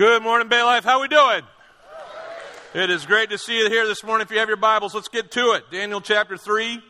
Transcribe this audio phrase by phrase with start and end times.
[0.00, 0.82] Good morning, Bay Life.
[0.82, 1.42] How we doing?
[2.72, 4.24] It is great to see you here this morning.
[4.24, 5.64] If you have your Bibles, let's get to it.
[5.70, 6.80] Daniel chapter 3.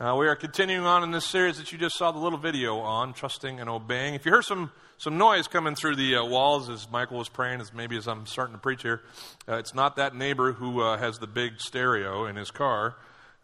[0.00, 2.80] Uh, we are continuing on in this series that you just saw the little video
[2.80, 4.14] on, trusting and obeying.
[4.14, 7.60] If you heard some, some noise coming through the uh, walls as Michael was praying,
[7.60, 9.02] as maybe as I'm starting to preach here,
[9.48, 12.96] uh, it's not that neighbor who uh, has the big stereo in his car.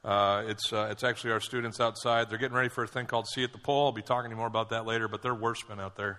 [0.05, 2.29] Uh, it's, uh, it's actually our students outside.
[2.29, 3.87] They're getting ready for a thing called See at the Pole.
[3.87, 6.19] I'll be talking to you more about that later, but they're worshiping out there.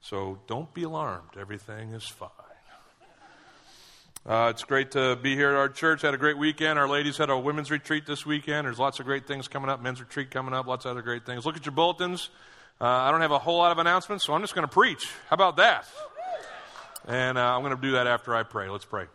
[0.00, 1.36] So don't be alarmed.
[1.38, 2.30] Everything is fine.
[4.26, 6.02] Uh, it's great to be here at our church.
[6.02, 6.78] Had a great weekend.
[6.78, 8.66] Our ladies had a women's retreat this weekend.
[8.66, 9.80] There's lots of great things coming up.
[9.80, 10.66] Men's retreat coming up.
[10.66, 11.46] Lots of other great things.
[11.46, 12.28] Look at your bulletins.
[12.80, 15.08] Uh, I don't have a whole lot of announcements, so I'm just going to preach.
[15.30, 15.86] How about that?
[17.06, 18.68] And uh, I'm going to do that after I pray.
[18.68, 19.06] Let's pray.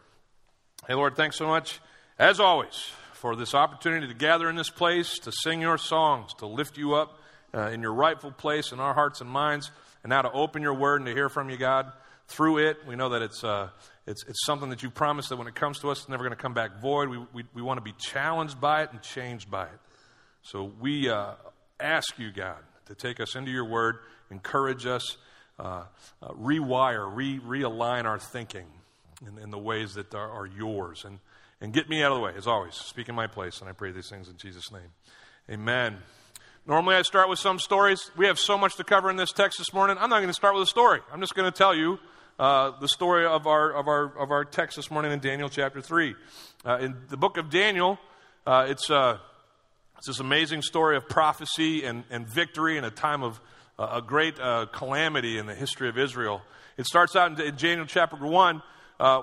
[0.87, 1.79] Hey, Lord, thanks so much,
[2.17, 6.47] as always, for this opportunity to gather in this place, to sing your songs, to
[6.47, 7.19] lift you up
[7.53, 9.69] uh, in your rightful place in our hearts and minds,
[10.03, 11.91] and now to open your word and to hear from you, God.
[12.27, 13.69] Through it, we know that it's uh,
[14.05, 16.35] it's, it's something that you promised that when it comes to us, it's never going
[16.35, 17.09] to come back void.
[17.09, 19.79] We, we, we want to be challenged by it and changed by it.
[20.41, 21.33] So we uh,
[21.79, 22.57] ask you, God,
[22.87, 23.97] to take us into your word,
[24.29, 25.17] encourage us,
[25.57, 25.83] uh,
[26.21, 28.67] uh, rewire, re- realign our thinking
[29.25, 31.05] in, in the ways that are, are, yours.
[31.05, 31.19] And,
[31.61, 32.73] and get me out of the way, as always.
[32.73, 34.91] Speak in my place, and I pray these things in Jesus' name.
[35.49, 35.97] Amen.
[36.65, 38.09] Normally, I start with some stories.
[38.15, 39.97] We have so much to cover in this text this morning.
[39.99, 41.01] I'm not going to start with a story.
[41.11, 41.99] I'm just going to tell you
[42.39, 45.81] uh, the story of our, of, our, of our text this morning in Daniel chapter
[45.81, 46.15] 3.
[46.63, 47.99] Uh, in the book of Daniel,
[48.47, 49.17] uh, it's, uh,
[49.97, 53.41] it's this amazing story of prophecy and, and victory in a time of
[53.77, 56.41] uh, a great uh, calamity in the history of Israel.
[56.77, 58.61] It starts out in, in Daniel chapter 1.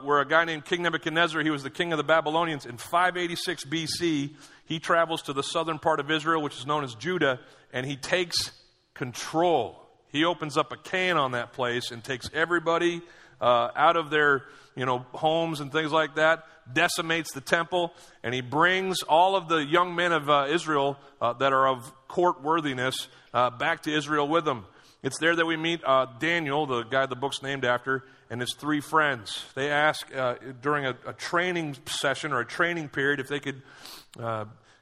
[0.03, 2.67] where a guy named King Nebuchadnezzar, he was the king of the Babylonians.
[2.67, 4.35] In 586 BC,
[4.71, 7.41] he travels to the southern part of Israel, which is known as Judah,
[7.73, 8.53] and he takes
[8.95, 9.83] control.
[10.13, 13.03] He opens up a can on that place and takes everybody
[13.41, 14.45] uh, out of their
[14.77, 17.93] you know homes and things like that decimates the temple
[18.23, 21.93] and he brings all of the young men of uh, israel uh, that are of
[22.07, 24.65] court worthiness uh, back to israel with them.
[25.03, 28.55] It's there that we meet uh, daniel the guy the book's named after and his
[28.55, 29.45] three friends.
[29.57, 33.63] They ask uh, during a, a, training session or a training period if they could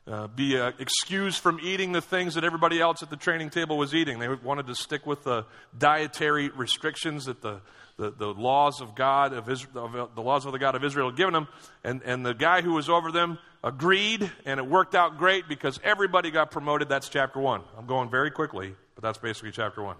[0.09, 3.77] uh, be uh, excused from eating the things that everybody else at the training table
[3.77, 4.19] was eating.
[4.19, 5.45] They wanted to stick with the
[5.77, 7.61] dietary restrictions that the,
[7.99, 10.85] the, the laws of God, of, Israel, of uh, the laws of the God of
[10.85, 11.49] Israel had given them.
[11.85, 15.79] And, and the guy who was over them agreed, and it worked out great because
[15.85, 16.89] everybody got promoted.
[16.89, 17.63] That's chapter one.
[17.77, 19.97] I'm going very quickly, but that's basically chapter one.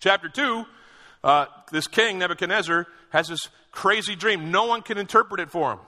[0.00, 0.64] Chapter two,
[1.24, 4.50] uh, this king, Nebuchadnezzar, has this crazy dream.
[4.50, 5.78] No one can interpret it for him.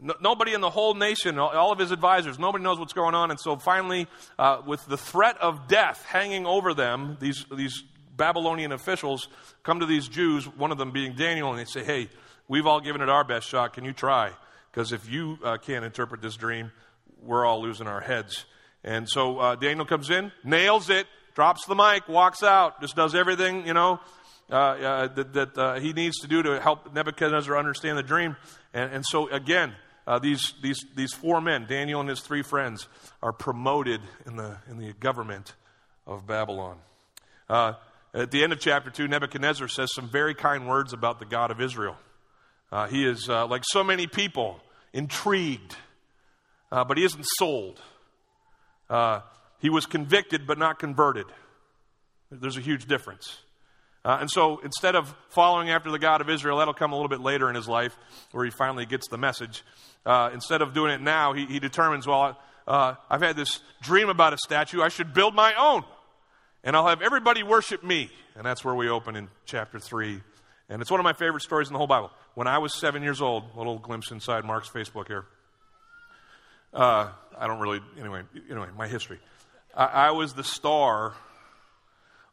[0.00, 3.30] No, nobody in the whole nation, all of his advisors, nobody knows what's going on.
[3.30, 4.06] And so finally,
[4.38, 7.82] uh, with the threat of death hanging over them, these, these
[8.16, 9.28] Babylonian officials
[9.62, 12.08] come to these Jews, one of them being Daniel, and they say, Hey,
[12.48, 13.72] we've all given it our best shot.
[13.72, 14.32] Can you try?
[14.70, 16.70] Because if you uh, can't interpret this dream,
[17.22, 18.44] we're all losing our heads.
[18.84, 23.14] And so uh, Daniel comes in, nails it, drops the mic, walks out, just does
[23.14, 24.00] everything, you know,
[24.50, 28.36] uh, uh, that, that uh, he needs to do to help Nebuchadnezzar understand the dream.
[28.72, 29.74] And, and so, again,
[30.08, 32.88] uh, these, these, these four men, Daniel and his three friends,
[33.22, 35.54] are promoted in the, in the government
[36.06, 36.78] of Babylon.
[37.46, 37.74] Uh,
[38.14, 41.50] at the end of chapter 2, Nebuchadnezzar says some very kind words about the God
[41.50, 41.94] of Israel.
[42.72, 44.58] Uh, he is, uh, like so many people,
[44.94, 45.76] intrigued,
[46.72, 47.78] uh, but he isn't sold.
[49.60, 51.26] He was convicted, but not converted.
[52.30, 53.40] There's a huge difference.
[54.04, 57.08] Uh, and so instead of following after the God of Israel, that'll come a little
[57.08, 57.96] bit later in his life
[58.32, 59.64] where he finally gets the message.
[60.06, 64.08] Uh, instead of doing it now, he, he determines, well, uh, I've had this dream
[64.08, 64.80] about a statue.
[64.80, 65.84] I should build my own.
[66.64, 68.10] And I'll have everybody worship me.
[68.36, 70.20] And that's where we open in chapter 3.
[70.68, 72.10] And it's one of my favorite stories in the whole Bible.
[72.34, 75.24] When I was seven years old, a little glimpse inside Mark's Facebook here.
[76.72, 79.18] Uh, I don't really, anyway, anyway, my history.
[79.74, 81.14] I, I was the star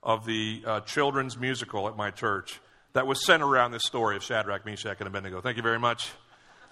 [0.05, 2.61] of the uh, children's musical at my church
[2.93, 5.41] that was centered around this story of Shadrach, Meshach, and Abednego.
[5.41, 6.11] Thank you very much.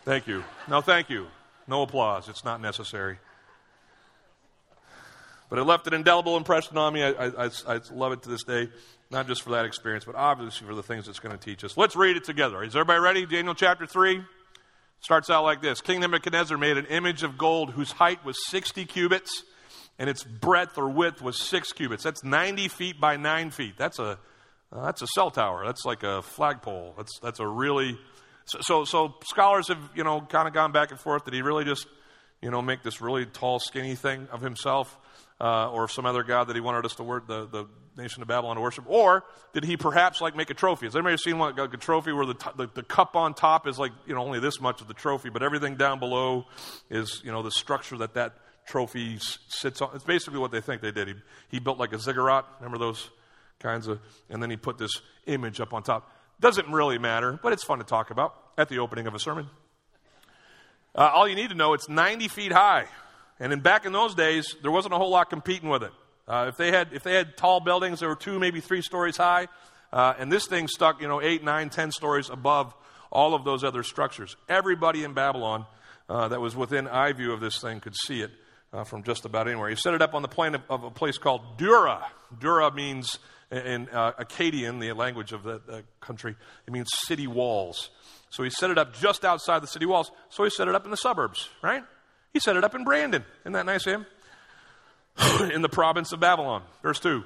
[0.06, 0.44] Thank you.
[0.69, 1.27] No, thank you.
[1.68, 2.30] No applause.
[2.30, 3.18] It's not necessary.
[5.50, 7.03] But it left an indelible impression on me.
[7.03, 8.69] I, I, I, love it to this day,
[9.12, 11.75] not just for that experience, but obviously for the things it's going to teach us.
[11.75, 12.63] Let's read it together.
[12.63, 13.25] Is everybody ready?
[13.25, 14.24] Daniel chapter 3
[15.00, 18.86] starts out like this King Nebuchadnezzar made an image of gold whose height was 60
[18.86, 19.44] cubits
[20.03, 22.03] and its breadth or width was six cubits.
[22.03, 23.75] That's 90 feet by nine feet.
[23.77, 24.19] That's a,
[24.69, 25.65] uh, that's a cell tower.
[25.65, 26.95] That's like a flagpole.
[26.97, 27.97] That's, that's a really
[28.44, 31.23] so, so, so scholars have, you know, kind of gone back and forth.
[31.23, 31.88] Did he really just,
[32.41, 35.00] you know, make this really tall, skinny thing of himself?
[35.39, 37.67] Uh, or some other God that he wanted us to work, the, the
[37.97, 38.83] nation of Babylon to worship?
[38.88, 39.23] Or
[39.53, 40.85] did he perhaps like make a trophy?
[40.85, 43.94] Has anybody seen like a trophy where the, the, the, cup on top is like,
[44.05, 46.45] you know, only this much of the trophy, but everything down below
[46.89, 48.35] is, you know, the structure that that
[48.65, 49.18] trophy
[49.48, 49.92] sits on?
[49.95, 51.07] It's basically what they think they did.
[51.07, 51.13] He,
[51.50, 52.45] he built like a ziggurat.
[52.60, 53.10] Remember those
[53.60, 54.00] kinds of,
[54.30, 54.92] and then he put this
[55.25, 56.12] image up on top.
[56.39, 59.48] Doesn't really matter, but it's fun to talk about at the opening of a sermon.
[60.95, 62.86] Uh, all you need to know, it's 90 feet high.
[63.39, 65.92] And in, back in those days, there wasn't a whole lot competing with it.
[66.27, 69.18] Uh, if, they had, if they had tall buildings, there were two, maybe three stories
[69.18, 69.48] high.
[69.92, 72.74] Uh, and this thing stuck, you know, eight, nine, ten stories above
[73.12, 74.36] all of those other structures.
[74.50, 75.65] Everybody in Babylon
[76.10, 78.31] uh, that was within eye view of this thing could see it
[78.73, 79.69] uh, from just about anywhere.
[79.69, 82.05] He set it up on the plain of, of a place called Dura.
[82.39, 83.19] Dura means,
[83.51, 86.35] in uh, Akkadian, the language of the country,
[86.67, 87.91] it means city walls.
[88.31, 90.11] So he set it up just outside the city walls.
[90.29, 91.83] So he set it up in the suburbs, right?
[92.33, 93.23] He set it up in Brandon.
[93.41, 94.05] Isn't that nice of him?
[95.53, 96.63] in the province of Babylon.
[96.81, 97.23] Verse 2.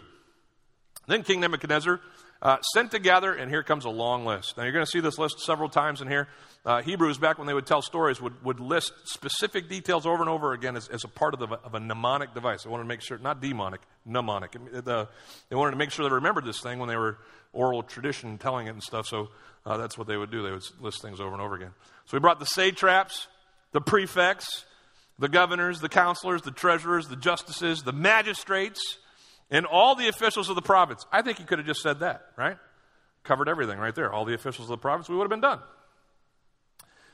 [1.07, 2.01] Then King Nebuchadnezzar
[2.41, 4.57] uh, sent together, and here comes a long list.
[4.57, 6.27] Now, you're going to see this list several times in here.
[6.65, 10.29] Uh, Hebrews, back when they would tell stories, would, would list specific details over and
[10.29, 12.63] over again as, as a part of, the, of a mnemonic device.
[12.63, 14.51] They wanted to make sure, not demonic, mnemonic.
[14.51, 15.07] The,
[15.49, 17.17] they wanted to make sure they remembered this thing when they were
[17.53, 19.07] oral tradition telling it and stuff.
[19.07, 19.29] So
[19.65, 20.43] uh, that's what they would do.
[20.43, 21.71] They would list things over and over again.
[22.05, 23.27] So we brought the satraps,
[23.71, 24.65] the prefects,
[25.19, 28.97] the governors, the counselors, the treasurers, the justices, the magistrates,
[29.49, 31.05] and all the officials of the province.
[31.11, 32.57] I think he could have just said that, right?
[33.23, 34.11] Covered everything right there.
[34.11, 35.59] All the officials of the province, we would have been done.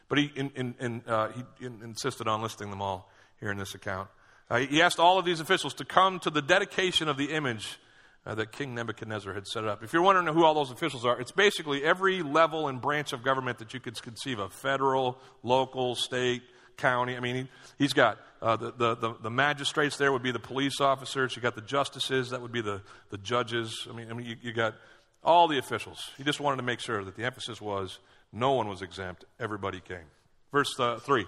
[0.10, 3.10] But he, in, in, in, uh, he insisted on listing them all
[3.40, 4.10] here in this account.
[4.50, 7.80] Uh, he asked all of these officials to come to the dedication of the image
[8.26, 9.84] uh, that King Nebuchadnezzar had set up.
[9.84, 13.24] If you're wondering who all those officials are, it's basically every level and branch of
[13.24, 16.44] government that you could conceive of federal, local, state,
[16.78, 17.16] county.
[17.16, 17.48] I mean,
[17.78, 21.36] he, has got uh, the, the, the, the, magistrates there would be the police officers.
[21.36, 23.88] You got the justices, that would be the, the judges.
[23.90, 24.76] I mean, I mean you, you got
[25.24, 26.12] all the officials.
[26.18, 28.00] He just wanted to make sure that the emphasis was
[28.32, 30.06] no one was exempt, everybody came.
[30.52, 31.26] Verse uh, 3.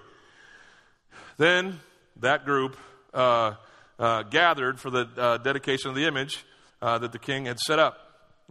[1.38, 1.80] Then
[2.20, 2.76] that group
[3.14, 3.54] uh,
[3.98, 6.44] uh gathered for the uh, dedication of the image
[6.82, 7.98] uh, that the king had set up.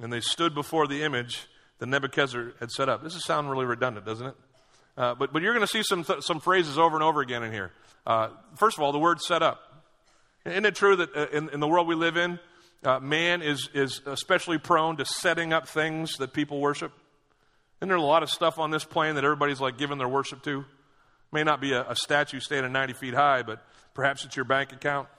[0.01, 1.47] And they stood before the image
[1.79, 3.03] that Nebuchadnezzar had set up.
[3.03, 4.35] This is sound really redundant, doesn't it?
[4.97, 7.43] Uh, but, but you're going to see some, th- some phrases over and over again
[7.43, 7.71] in here.
[8.07, 9.59] Uh, first of all, the word set up.
[10.45, 12.39] Isn't it true that uh, in, in, the world we live in,
[12.83, 16.93] uh, man is, is especially prone to setting up things that people worship?
[17.81, 20.43] Isn't there a lot of stuff on this plane that everybody's like giving their worship
[20.43, 20.63] to?
[21.31, 24.71] May not be a, a statue standing 90 feet high, but perhaps it's your bank
[24.71, 25.09] account.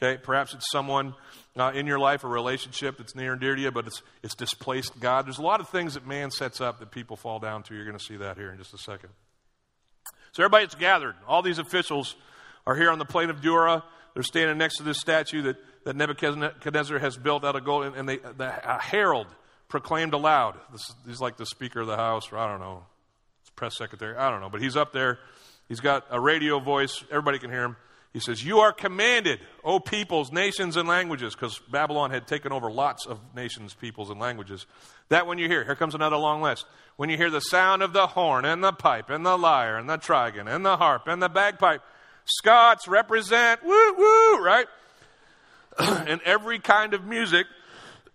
[0.00, 1.14] Okay, perhaps it's someone
[1.56, 4.34] uh, in your life, a relationship that's near and dear to you, but it's, it's
[4.36, 5.26] displaced God.
[5.26, 7.74] There's a lot of things that man sets up that people fall down to.
[7.74, 9.10] You're going to see that here in just a second.
[10.32, 11.16] So everybody's gathered.
[11.26, 12.14] All these officials
[12.64, 13.82] are here on the plain of Dura.
[14.14, 17.96] They're standing next to this statue that, that Nebuchadnezzar has built out of gold, and,
[17.96, 18.50] and they, the
[18.80, 19.26] herald
[19.68, 20.58] proclaimed aloud.
[20.70, 22.84] This, he's like the Speaker of the House, or I don't know,
[23.56, 25.18] press secretary, I don't know, but he's up there.
[25.68, 27.02] He's got a radio voice.
[27.10, 27.76] Everybody can hear him.
[28.12, 32.70] He says, You are commanded, O peoples, nations, and languages, because Babylon had taken over
[32.70, 34.66] lots of nations, peoples, and languages.
[35.08, 36.64] That when you hear, here comes another long list.
[36.96, 39.88] When you hear the sound of the horn, and the pipe, and the lyre, and
[39.88, 41.82] the trigon, and the harp, and the bagpipe,
[42.24, 44.66] Scots represent, woo, woo, right?
[45.78, 47.46] and every kind of music,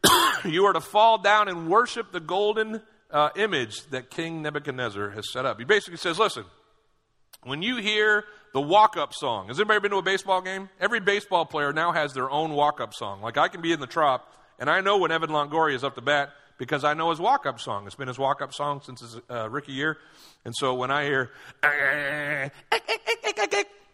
[0.46, 5.32] you are to fall down and worship the golden uh, image that King Nebuchadnezzar has
[5.32, 5.58] set up.
[5.60, 6.46] He basically says, Listen,
[7.44, 9.48] when you hear the walk up song.
[9.48, 10.70] Has anybody been to a baseball game?
[10.80, 13.22] Every baseball player now has their own walk up song.
[13.22, 15.96] Like I can be in the trop, and I know when Evan Longoria is up
[15.96, 17.86] to bat because I know his walk up song.
[17.88, 19.98] It's been his walk up song since his uh, rookie year.
[20.46, 21.32] And so when I hear,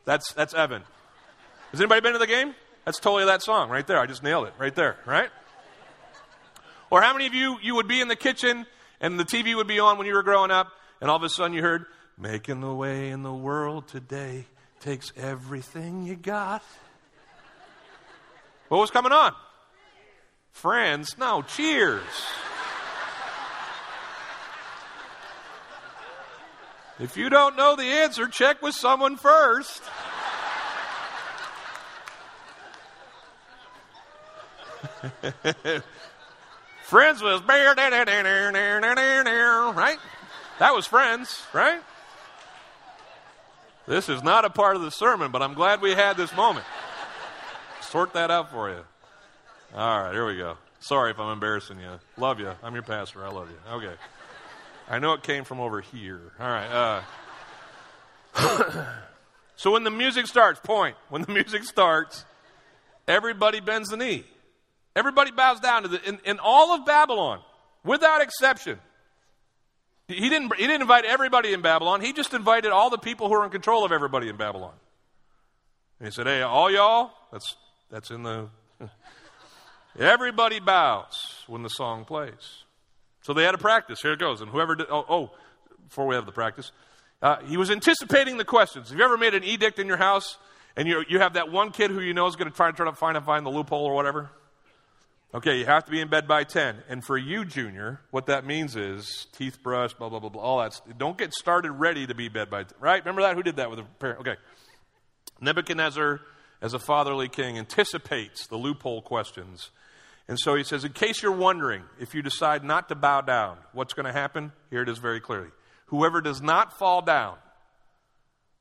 [0.06, 0.84] that's, that's Evan.
[1.72, 2.54] Has anybody been to the game?
[2.86, 4.00] That's totally that song right there.
[4.00, 5.30] I just nailed it right there, right?
[6.90, 8.66] Or how many of you, you would be in the kitchen
[9.00, 11.30] and the TV would be on when you were growing up, and all of a
[11.30, 11.86] sudden you heard,
[12.22, 14.44] Making the way in the world today
[14.82, 16.62] takes everything you got.
[18.68, 19.32] What was coming on?
[20.52, 21.18] Friends?
[21.18, 22.04] No, cheers.
[27.00, 29.82] If you don't know the answer, check with someone first.
[36.84, 37.40] friends was
[39.72, 39.98] right?
[40.60, 41.80] That was friends, right?
[43.90, 46.64] This is not a part of the sermon, but I'm glad we had this moment.
[47.82, 48.84] Sort that out for you.
[49.74, 50.58] All right, here we go.
[50.80, 52.00] Sorry if I'm embarrassing you.
[52.16, 52.52] Love you.
[52.62, 53.26] I'm your pastor.
[53.26, 53.58] I love you.
[53.74, 53.96] Okay.
[54.88, 56.22] I know it came from over here.
[56.40, 57.02] All right.
[58.36, 58.86] Uh,
[59.56, 60.96] so when the music starts, point.
[61.10, 62.26] When the music starts,
[63.08, 64.24] everybody bends the knee.
[64.96, 67.40] Everybody bows down to the, in, in all of Babylon,
[67.84, 68.78] without exception.
[70.10, 72.02] He didn't, he didn't invite everybody in Babylon.
[72.02, 74.74] He just invited all the people who are in control of everybody in Babylon.
[76.00, 77.56] And he said, Hey, all y'all, that's,
[77.92, 78.48] that's in the.
[80.00, 82.64] everybody bows when the song plays.
[83.22, 84.02] So they had a practice.
[84.02, 84.42] Here it goes.
[84.42, 85.32] And whoever did, oh, oh
[85.88, 86.72] before we have the practice,
[87.22, 88.90] uh, he was anticipating the questions.
[88.90, 90.40] Have you ever made an edict in your house
[90.76, 92.76] and you, you have that one kid who you know is going to try to
[92.76, 94.32] try to find, find the loophole or whatever?
[95.32, 96.78] Okay, you have to be in bed by 10.
[96.90, 100.60] And for you, Junior, what that means is teeth brush, blah, blah, blah, blah, all
[100.60, 100.82] that.
[100.98, 103.00] Don't get started ready to be bed by 10, right?
[103.04, 103.36] Remember that?
[103.36, 104.22] Who did that with a parent?
[104.22, 104.36] Okay.
[105.40, 106.20] Nebuchadnezzar,
[106.62, 109.70] as a fatherly king, anticipates the loophole questions.
[110.28, 113.58] And so he says, in case you're wondering, if you decide not to bow down,
[113.72, 114.52] what's going to happen?
[114.72, 115.50] Here it is very clearly.
[115.88, 117.38] Whoever does not fall down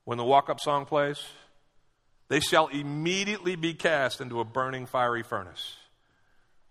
[0.05, 1.23] when the walk up song plays,
[2.29, 5.77] they shall immediately be cast into a burning fiery furnace.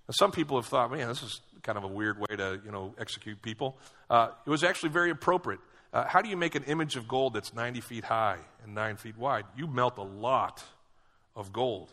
[0.08, 2.72] Now, some people have thought, man, this is kind of a weird way to, you
[2.72, 3.78] know, execute people.
[4.10, 5.60] Uh, it was actually very appropriate.
[5.94, 8.98] Uh, how do you make an image of gold that's 90 feet high and 9
[8.98, 9.46] feet wide?
[9.58, 10.64] You melt a lot
[11.36, 11.92] of gold.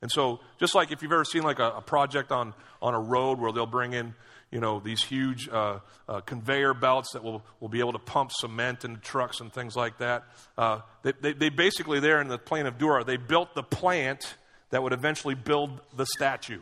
[0.00, 3.00] And so, just like if you've ever seen like a, a project on, on a
[3.00, 4.14] road where they'll bring in,
[4.50, 5.78] you know, these huge uh,
[6.08, 9.76] uh, conveyor belts that will, will be able to pump cement into trucks and things
[9.76, 10.24] like that.
[10.58, 14.34] Uh, they, they, they, basically, there in the plain of Dura, they built the plant
[14.70, 16.60] that would eventually build the statue.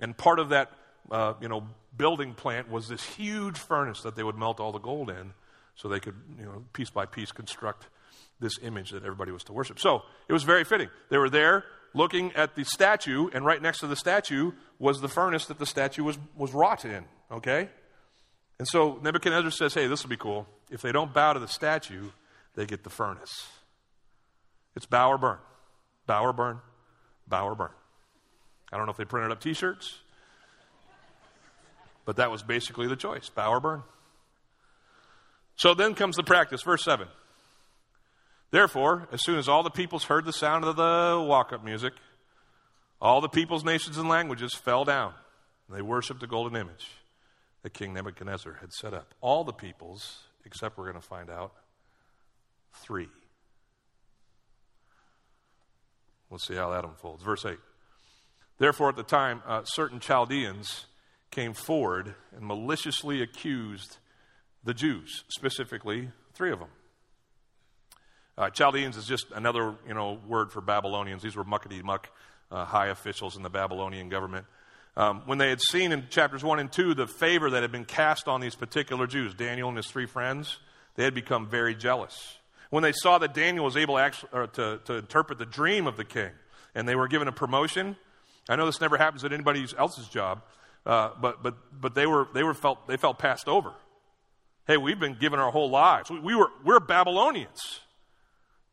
[0.00, 0.70] And part of that,
[1.10, 4.78] uh, you know, building plant was this huge furnace that they would melt all the
[4.78, 5.32] gold in
[5.74, 7.86] so they could, you know, piece by piece construct
[8.40, 9.78] this image that everybody was to worship.
[9.78, 10.88] So it was very fitting.
[11.08, 15.08] They were there looking at the statue, and right next to the statue was the
[15.08, 17.70] furnace that the statue was, was wrought in, okay?
[18.58, 20.46] And so Nebuchadnezzar says, hey, this will be cool.
[20.70, 22.10] If they don't bow to the statue,
[22.54, 23.46] they get the furnace.
[24.74, 25.38] It's bow or burn.
[26.06, 26.60] Bow or burn.
[27.26, 27.70] Bow or burn.
[28.72, 29.98] I don't know if they printed up t shirts,
[32.04, 33.82] but that was basically the choice bow or burn.
[35.56, 37.08] So then comes the practice, verse 7.
[38.50, 41.94] Therefore, as soon as all the peoples heard the sound of the walk up music,
[43.00, 45.14] all the peoples, nations, and languages fell down.
[45.68, 46.88] And They worshiped the golden image
[47.62, 49.14] that King Nebuchadnezzar had set up.
[49.20, 51.52] All the peoples, except we're going to find out,
[52.74, 53.08] three.
[56.30, 57.22] We'll see how that unfolds.
[57.22, 57.58] Verse 8.
[58.58, 60.86] Therefore, at the time, uh, certain Chaldeans
[61.30, 63.98] came forward and maliciously accused
[64.64, 66.68] the Jews, specifically three of them.
[68.38, 71.22] Uh, Chaldeans is just another you know word for Babylonians.
[71.22, 72.10] These were muckety muck
[72.50, 74.46] uh, high officials in the Babylonian government.
[74.96, 77.84] Um, when they had seen in chapters 1 and 2 the favor that had been
[77.84, 80.58] cast on these particular Jews, Daniel and his three friends,
[80.94, 82.38] they had become very jealous.
[82.70, 85.96] When they saw that Daniel was able to, actually, to, to interpret the dream of
[85.96, 86.30] the king
[86.74, 87.96] and they were given a promotion,
[88.48, 90.42] I know this never happens at anybody else's job,
[90.84, 93.72] uh, but, but, but they, were, they, were felt, they felt passed over.
[94.66, 96.10] Hey, we've been given our whole lives.
[96.10, 97.80] We, we were, we're Babylonians.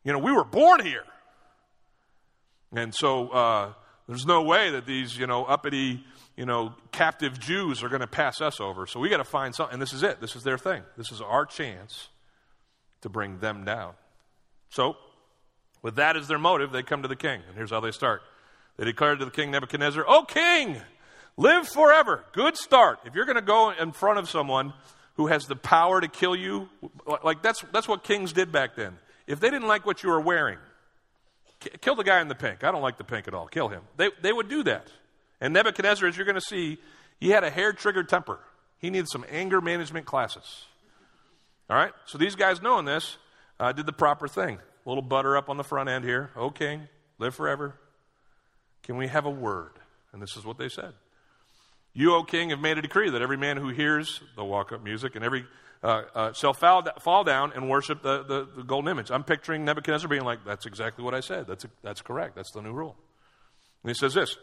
[0.04, 1.04] You know, we were born here.
[2.72, 3.72] And so uh,
[4.08, 6.04] there's no way that these, you know, uppity,
[6.36, 8.86] you know, captive Jews are going to pass us over.
[8.86, 9.74] So we got to find something.
[9.74, 10.20] And this is it.
[10.20, 10.82] This is their thing.
[10.96, 12.08] This is our chance
[13.02, 13.94] to bring them down.
[14.70, 14.96] So,
[15.82, 17.42] with that as their motive, they come to the king.
[17.46, 18.22] And here's how they start.
[18.76, 20.76] They declared to the king Nebuchadnezzar, O king,
[21.36, 22.24] live forever.
[22.32, 23.00] Good start.
[23.04, 24.72] If you're going to go in front of someone
[25.14, 26.68] who has the power to kill you,
[27.22, 28.98] like that's, that's what kings did back then.
[29.26, 30.58] If they didn't like what you were wearing,
[31.80, 32.64] kill the guy in the pink.
[32.64, 33.46] I don't like the pink at all.
[33.46, 33.82] Kill him.
[33.96, 34.88] They, they would do that.
[35.40, 36.78] And Nebuchadnezzar, as you're going to see,
[37.20, 38.40] he had a hair triggered temper.
[38.78, 40.66] He needed some anger management classes.
[41.70, 41.92] All right?
[42.06, 43.16] So these guys, knowing this,
[43.58, 44.58] uh, did the proper thing.
[44.84, 46.30] A little butter up on the front end here.
[46.36, 46.88] O king,
[47.18, 47.76] live forever.
[48.84, 49.72] Can we have a word?
[50.12, 50.92] And this is what they said.
[51.92, 54.82] You, O king, have made a decree that every man who hears the walk up
[54.82, 55.44] music and every
[55.82, 59.10] uh, uh, shall fall, fall down and worship the, the, the, golden image.
[59.10, 61.46] I'm picturing Nebuchadnezzar being like, that's exactly what I said.
[61.46, 62.36] That's, a, that's correct.
[62.36, 62.96] That's the new rule.
[63.82, 64.36] And he says this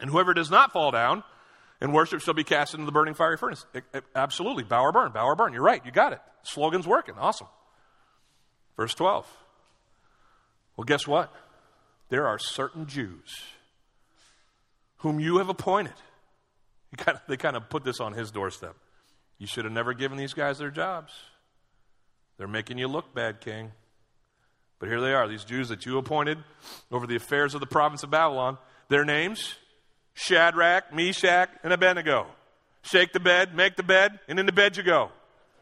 [0.00, 1.24] And whoever does not fall down
[1.80, 3.66] and worship shall be cast into the burning fiery furnace.
[3.74, 4.64] It, it, absolutely.
[4.64, 5.12] Bow or burn.
[5.12, 5.52] Bow or burn.
[5.52, 5.84] You're right.
[5.84, 6.20] You got it.
[6.44, 7.16] Slogan's working.
[7.18, 7.48] Awesome.
[8.76, 9.26] Verse 12.
[10.76, 11.32] Well, guess what?
[12.08, 13.34] There are certain Jews
[14.98, 15.94] whom you have appointed.
[16.96, 18.76] Kind of, they kind of put this on his doorstep.
[19.38, 21.12] You should have never given these guys their jobs.
[22.38, 23.72] They're making you look bad, king.
[24.78, 26.38] But here they are, these Jews that you appointed
[26.92, 28.58] over the affairs of the province of Babylon.
[28.88, 29.56] Their names
[30.14, 32.26] Shadrach, Meshach, and Abednego.
[32.82, 35.10] Shake the bed, make the bed, and in the bed you go.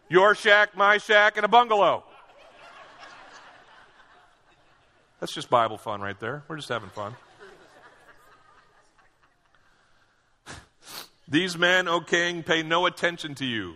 [0.09, 2.05] Your shack, my shack, and a bungalow.
[5.23, 6.43] That's just Bible fun right there.
[6.49, 7.15] We're just having fun.
[11.29, 13.75] These men, O king, pay no attention to you.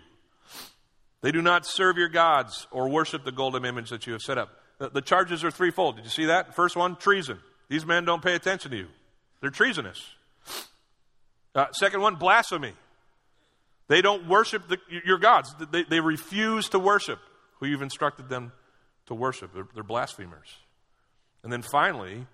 [1.20, 4.38] They do not serve your gods or worship the golden image that you have set
[4.38, 4.58] up.
[4.78, 5.94] The, the charges are threefold.
[5.94, 6.56] Did you see that?
[6.56, 7.38] First one, treason.
[7.68, 8.88] These men don't pay attention to you,
[9.40, 10.04] they're treasonous.
[11.54, 12.72] Uh, second one, blasphemy.
[13.86, 17.20] They don't worship the, your gods, they, they refuse to worship
[17.60, 18.50] who you've instructed them
[19.06, 19.54] to worship.
[19.54, 20.56] They're, they're blasphemers.
[21.46, 22.26] And then finally,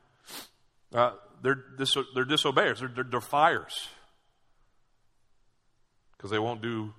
[0.95, 1.11] uh,
[1.43, 3.89] they're, diso- they're disobeyers, they're, they're defiers.
[6.17, 6.95] Because they won't do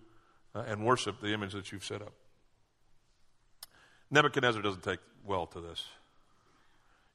[0.53, 2.13] uh, and worship the image that you've set up.
[4.11, 5.87] Nebuchadnezzar doesn't take well to this.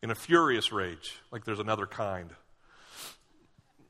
[0.02, 2.30] In a furious rage, like there's another kind,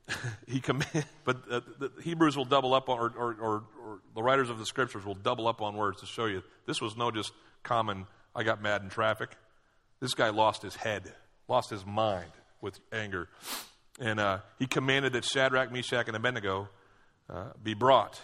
[0.46, 4.22] he command, but uh, the Hebrews will double up on, or, or, or, or, the
[4.22, 7.10] writers of the scriptures will double up on words to show you this was no
[7.10, 9.30] just common, I got mad in traffic.
[10.00, 11.12] This guy lost his head,
[11.48, 13.28] lost his mind with anger.
[14.00, 16.68] And uh, he commanded that Shadrach, Meshach, and Abednego
[17.28, 18.20] uh, be brought.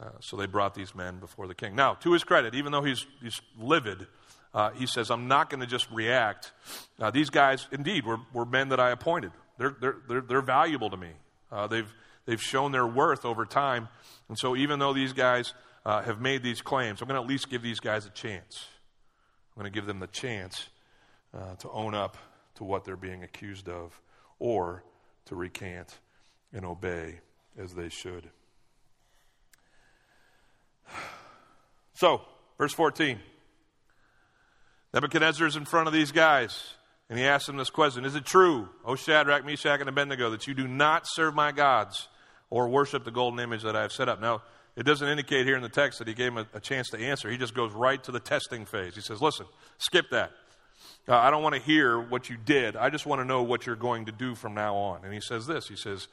[0.00, 1.74] Uh, so they brought these men before the king.
[1.74, 4.06] Now, to his credit, even though he's, he's livid,
[4.54, 6.52] uh, he says, I'm not going to just react.
[6.98, 9.32] Uh, these guys, indeed, were, were men that I appointed.
[9.58, 11.10] They're, they're, they're, they're valuable to me.
[11.50, 11.92] Uh, they've,
[12.24, 13.88] they've shown their worth over time.
[14.28, 17.50] And so, even though these guys have made these claims, I'm going to at least
[17.50, 18.66] give these guys a chance.
[19.60, 20.70] Going to give them the chance
[21.36, 22.16] uh, to own up
[22.54, 24.00] to what they're being accused of
[24.38, 24.82] or
[25.26, 25.98] to recant
[26.50, 27.20] and obey
[27.58, 28.30] as they should.
[31.92, 32.22] So,
[32.56, 33.18] verse 14.
[34.94, 36.72] Nebuchadnezzar is in front of these guys,
[37.10, 40.46] and he asks them this question Is it true, O Shadrach, Meshach, and Abednego, that
[40.46, 42.08] you do not serve my gods
[42.48, 44.22] or worship the golden image that I have set up?
[44.22, 44.40] Now,
[44.80, 46.98] it doesn't indicate here in the text that he gave him a, a chance to
[46.98, 47.30] answer.
[47.30, 48.94] He just goes right to the testing phase.
[48.94, 49.44] He says, Listen,
[49.76, 50.32] skip that.
[51.06, 52.76] Uh, I don't want to hear what you did.
[52.76, 55.04] I just want to know what you're going to do from now on.
[55.04, 56.08] And he says this He says,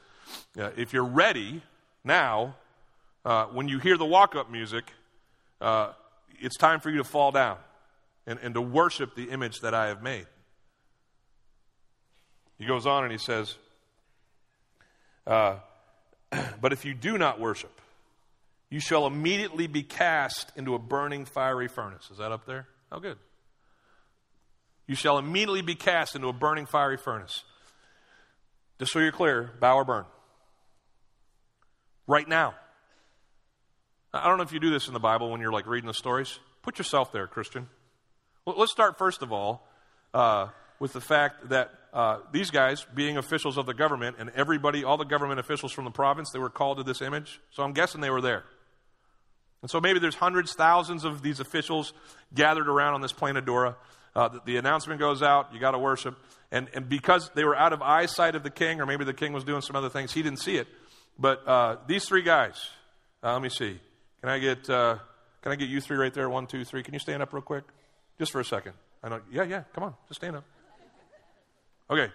[0.54, 1.62] If you're ready
[2.04, 2.56] now,
[3.24, 4.92] uh, when you hear the walk up music,
[5.62, 5.92] uh,
[6.38, 7.56] it's time for you to fall down
[8.26, 10.26] and, and to worship the image that I have made.
[12.58, 13.56] He goes on and he says,
[15.26, 15.56] uh,
[16.60, 17.80] But if you do not worship,
[18.70, 22.10] you shall immediately be cast into a burning fiery furnace.
[22.10, 22.66] Is that up there?
[22.92, 23.16] Oh, good.
[24.86, 27.44] You shall immediately be cast into a burning fiery furnace.
[28.78, 30.04] Just so you're clear, bow or burn.
[32.06, 32.54] Right now.
[34.12, 35.94] I don't know if you do this in the Bible when you're like reading the
[35.94, 36.38] stories.
[36.62, 37.68] Put yourself there, Christian.
[38.46, 39.68] Well, let's start first of all
[40.14, 44.84] uh, with the fact that uh, these guys, being officials of the government, and everybody,
[44.84, 47.40] all the government officials from the province, they were called to this image.
[47.50, 48.44] So I'm guessing they were there.
[49.62, 51.92] And so maybe there's hundreds, thousands of these officials
[52.34, 53.76] gathered around on this plain of Dura.
[54.14, 56.16] Uh, the, the, announcement goes out, you got to worship.
[56.50, 59.32] And, and because they were out of eyesight of the king, or maybe the king
[59.32, 60.66] was doing some other things, he didn't see it.
[61.18, 62.56] But uh, these three guys,
[63.22, 63.78] uh, let me see.
[64.20, 64.98] Can I get uh,
[65.42, 66.28] can I get you three right there?
[66.28, 66.82] One, two, three.
[66.82, 67.64] Can you stand up real quick,
[68.18, 68.72] just for a second?
[69.02, 69.20] I know.
[69.30, 69.62] Yeah, yeah.
[69.74, 70.44] Come on, just stand up.
[71.90, 72.12] Okay.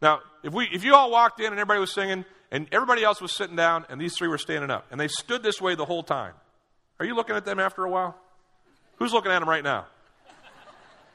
[0.00, 3.20] Now, if we if you all walked in and everybody was singing and everybody else
[3.20, 5.84] was sitting down and these three were standing up and they stood this way the
[5.84, 6.34] whole time,
[7.00, 8.16] are you looking at them after a while?
[8.96, 9.86] Who's looking at them right now?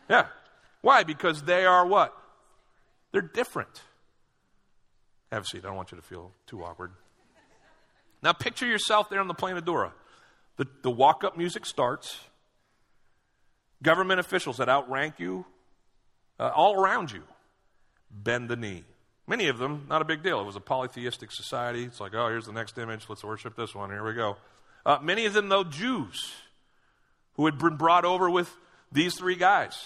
[0.10, 0.26] Yeah.
[0.82, 1.04] Why?
[1.04, 2.16] Because they are what?
[3.12, 3.82] They're different.
[5.32, 5.64] Have a seat.
[5.64, 6.92] I don't want you to feel too awkward.
[8.22, 9.94] Now picture yourself there on the Dura.
[10.58, 12.20] The, the walk up music starts.
[13.84, 15.46] Government officials that outrank you,
[16.40, 17.24] uh, all around you,
[18.10, 18.84] bend the knee.
[19.28, 20.40] Many of them, not a big deal.
[20.40, 21.84] It was a polytheistic society.
[21.84, 23.06] It's like, oh, here's the next image.
[23.10, 23.90] Let's worship this one.
[23.90, 24.38] Here we go.
[24.86, 26.34] Uh, many of them, though, Jews
[27.36, 28.56] who had been brought over with
[28.92, 29.86] these three guys.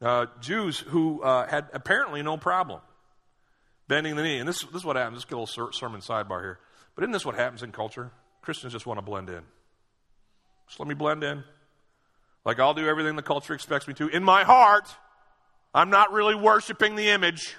[0.00, 2.80] Uh, Jews who uh, had apparently no problem
[3.88, 4.38] bending the knee.
[4.38, 5.24] And this, this is what happens.
[5.24, 6.58] A little sermon sidebar here.
[6.94, 8.10] But isn't this what happens in culture?
[8.42, 9.42] Christians just want to blend in.
[10.68, 11.44] Just let me blend in.
[12.44, 14.08] Like I'll do everything the culture expects me to.
[14.08, 14.88] In my heart,
[15.74, 17.56] I'm not really worshiping the image.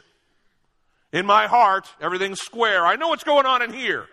[1.12, 2.86] In my heart, everything's square.
[2.86, 4.08] I know what's going on in here.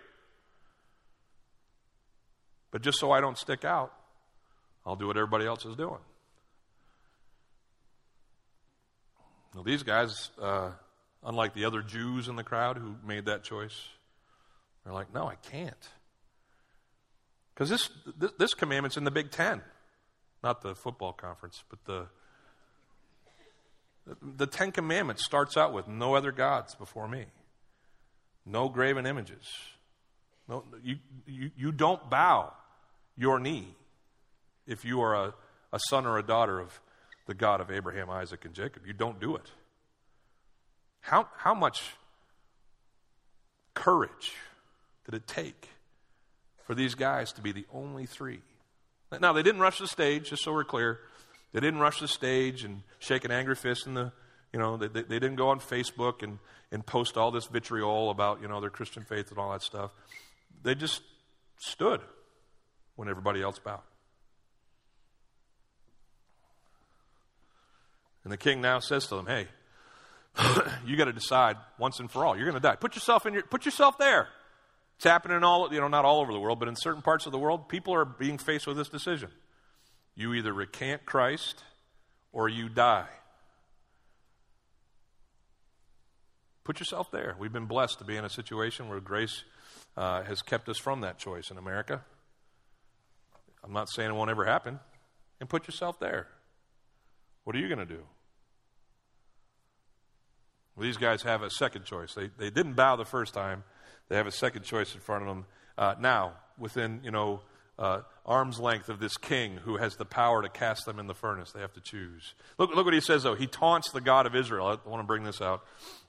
[2.73, 3.93] But just so I don't stick out,
[4.83, 5.99] I'll do what everybody else is doing.
[9.53, 10.71] Now, these guys, uh,
[11.23, 13.79] unlike the other Jews in the crowd who made that choice,
[14.83, 15.89] they're like, no, I can't.
[17.53, 19.61] Because this, this, this commandment's in the Big Ten,
[20.43, 22.07] not the football conference, but the,
[24.19, 27.25] the Ten Commandments starts out with no other gods before me,
[28.47, 29.45] no graven images.
[30.49, 32.51] No, you, you, you don't bow
[33.17, 33.67] your knee
[34.65, 35.33] if you are a,
[35.71, 36.79] a son or a daughter of
[37.25, 38.85] the God of Abraham, Isaac, and Jacob.
[38.85, 39.51] You don't do it.
[41.01, 41.83] How, how much
[43.73, 44.33] courage
[45.05, 45.69] did it take
[46.65, 48.41] for these guys to be the only three?
[49.19, 50.99] Now, they didn't rush the stage, just so we're clear.
[51.51, 54.11] They didn't rush the stage and shake an angry fist in the,
[54.51, 56.39] you know, they, they, they didn't go on Facebook and,
[56.71, 59.91] and post all this vitriol about, you know, their Christian faith and all that stuff.
[60.63, 61.01] They just
[61.57, 62.01] stood
[62.95, 63.81] when everybody else bowed.
[68.23, 69.47] And the king now says to them, Hey,
[70.85, 72.35] you got to decide once and for all.
[72.35, 72.75] You're going to die.
[72.75, 74.29] Put yourself in your, put yourself there.
[74.95, 77.31] It's happening all, you know, not all over the world, but in certain parts of
[77.31, 79.29] the world, people are being faced with this decision.
[80.15, 81.63] You either recant Christ
[82.31, 83.09] or you die.
[86.63, 87.35] Put yourself there.
[87.37, 89.43] We've been blessed to be in a situation where grace
[89.97, 92.03] uh, has kept us from that choice in America.
[93.63, 94.79] I'm not saying it won't ever happen.
[95.39, 96.27] And put yourself there.
[97.43, 98.03] What are you going to do?
[100.75, 102.13] Well, these guys have a second choice.
[102.13, 103.63] They, they didn't bow the first time.
[104.09, 105.45] They have a second choice in front of them
[105.77, 107.41] uh, now, within, you know,
[107.79, 111.13] uh, arm's length of this king who has the power to cast them in the
[111.13, 111.51] furnace.
[111.51, 112.33] They have to choose.
[112.57, 113.35] Look, look what he says, though.
[113.35, 114.67] He taunts the God of Israel.
[114.67, 115.63] I want to bring this out.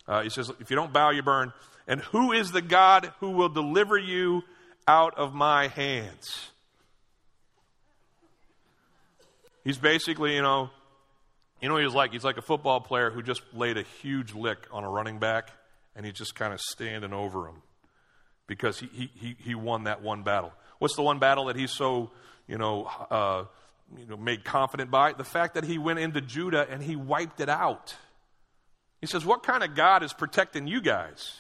[0.07, 1.53] Uh, he says, If you don't bow, you burn.
[1.87, 4.43] And who is the God who will deliver you
[4.87, 6.51] out of my hands?
[9.64, 10.70] He's basically, you know,
[11.61, 12.12] you know what he's like?
[12.12, 15.50] He's like a football player who just laid a huge lick on a running back,
[15.96, 17.62] and he's just kind of standing over him
[18.46, 20.53] because he, he, he won that one battle.
[20.79, 22.11] What's the one battle that he's so,
[22.46, 23.44] you know, uh,
[23.98, 25.14] you know, made confident by?
[25.14, 27.94] The fact that he went into Judah and he wiped it out.
[29.00, 31.35] He says, What kind of God is protecting you guys?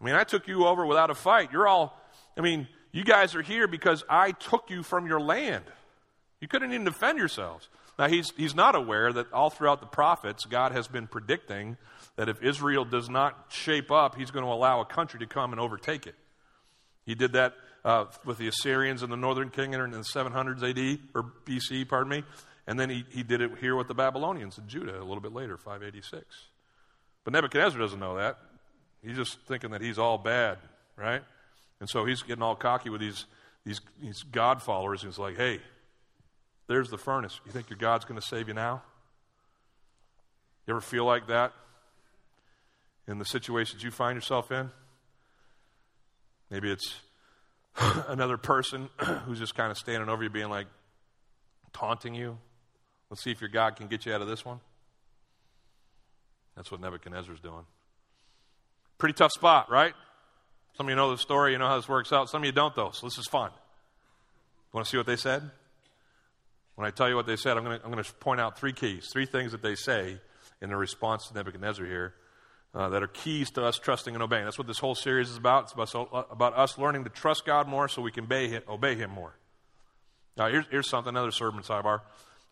[0.00, 1.52] I mean, I took you over without a fight.
[1.52, 1.98] You're all,
[2.36, 5.64] I mean, you guys are here because I took you from your land.
[6.40, 7.68] You couldn't even defend yourselves.
[7.98, 11.78] Now, he's, he's not aware that all throughout the prophets, God has been predicting
[12.16, 15.52] that if Israel does not shape up, he's going to allow a country to come
[15.52, 16.14] and overtake it.
[17.06, 20.98] He did that uh, with the Assyrians in the northern kingdom in the 700s AD,
[21.14, 22.24] or BC, pardon me.
[22.66, 25.32] And then he, he did it here with the Babylonians in Judah a little bit
[25.32, 26.24] later, 586.
[27.24, 28.38] But Nebuchadnezzar doesn't know that.
[29.02, 30.58] He's just thinking that he's all bad,
[30.96, 31.22] right?
[31.80, 33.24] And so he's getting all cocky with these,
[33.64, 35.02] these, these God followers.
[35.02, 35.60] And He's like, hey,
[36.68, 37.40] there's the furnace.
[37.46, 38.82] You think your God's going to save you now?
[40.66, 41.52] You ever feel like that
[43.06, 44.70] in the situations you find yourself in?
[46.50, 46.96] Maybe it's
[48.08, 48.88] another person
[49.26, 50.66] who's just kind of standing over you, being like,
[51.72, 52.38] taunting you.
[53.10, 54.60] Let's see if your God can get you out of this one.
[56.56, 57.64] That's what Nebuchadnezzar's doing.
[58.98, 59.94] Pretty tough spot, right?
[60.76, 62.28] Some of you know the story, you know how this works out.
[62.28, 63.50] Some of you don't, though, so this is fun.
[64.72, 65.50] Want to see what they said?
[66.76, 69.26] When I tell you what they said, I'm going to, point out three keys, three
[69.26, 70.18] things that they say
[70.60, 72.14] in their response to Nebuchadnezzar here
[72.74, 74.44] uh, that are keys to us trusting and obeying.
[74.44, 75.64] That's what this whole series is about.
[75.64, 78.62] It's about, uh, about us learning to trust God more so we can obey Him,
[78.68, 79.34] obey him more.
[80.36, 82.02] Now, here's, here's something, another sermon sidebar.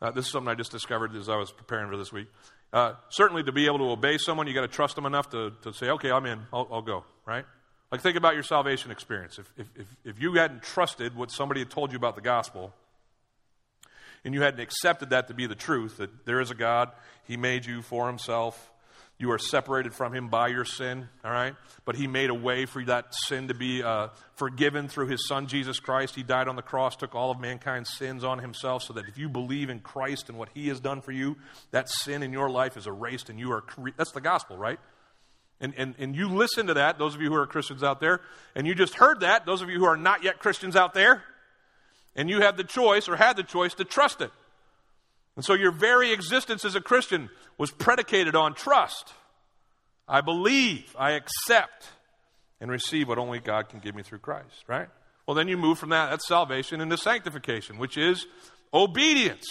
[0.01, 2.29] Uh, this is something I just discovered as I was preparing for this week.
[2.73, 5.53] Uh, certainly, to be able to obey someone, you got to trust them enough to,
[5.63, 7.45] to say, okay, I'm in, I'll, I'll go, right?
[7.93, 9.39] Like, think about your salvation experience.
[9.39, 12.75] If, if, if, if you hadn't trusted what somebody had told you about the gospel,
[14.25, 16.91] and you hadn't accepted that to be the truth, that there is a God,
[17.25, 18.71] He made you for Himself,
[19.17, 21.55] you are separated from Him by your sin, all right?
[21.85, 25.47] But He made a way for that sin to be uh, forgiven through His Son,
[25.47, 26.17] Jesus Christ.
[26.17, 29.17] He died on the cross, took all of mankind's sins on Himself, so that if
[29.17, 31.37] you believe in Christ and what He has done for you,
[31.71, 33.63] that sin in your life is erased and you are.
[33.97, 34.81] That's the gospel, right?
[35.61, 38.21] And, and, and you listen to that, those of you who are Christians out there,
[38.57, 41.23] and you just heard that, those of you who are not yet Christians out there,
[42.17, 44.31] and you have the choice or had the choice to trust it.
[45.37, 49.13] And so your very existence as a Christian was predicated on trust.
[50.07, 51.89] I believe, I accept,
[52.61, 54.89] and receive what only God can give me through Christ, right?
[55.27, 58.27] Well, then you move from that, that's salvation, into sanctification, which is
[58.73, 59.47] obedience.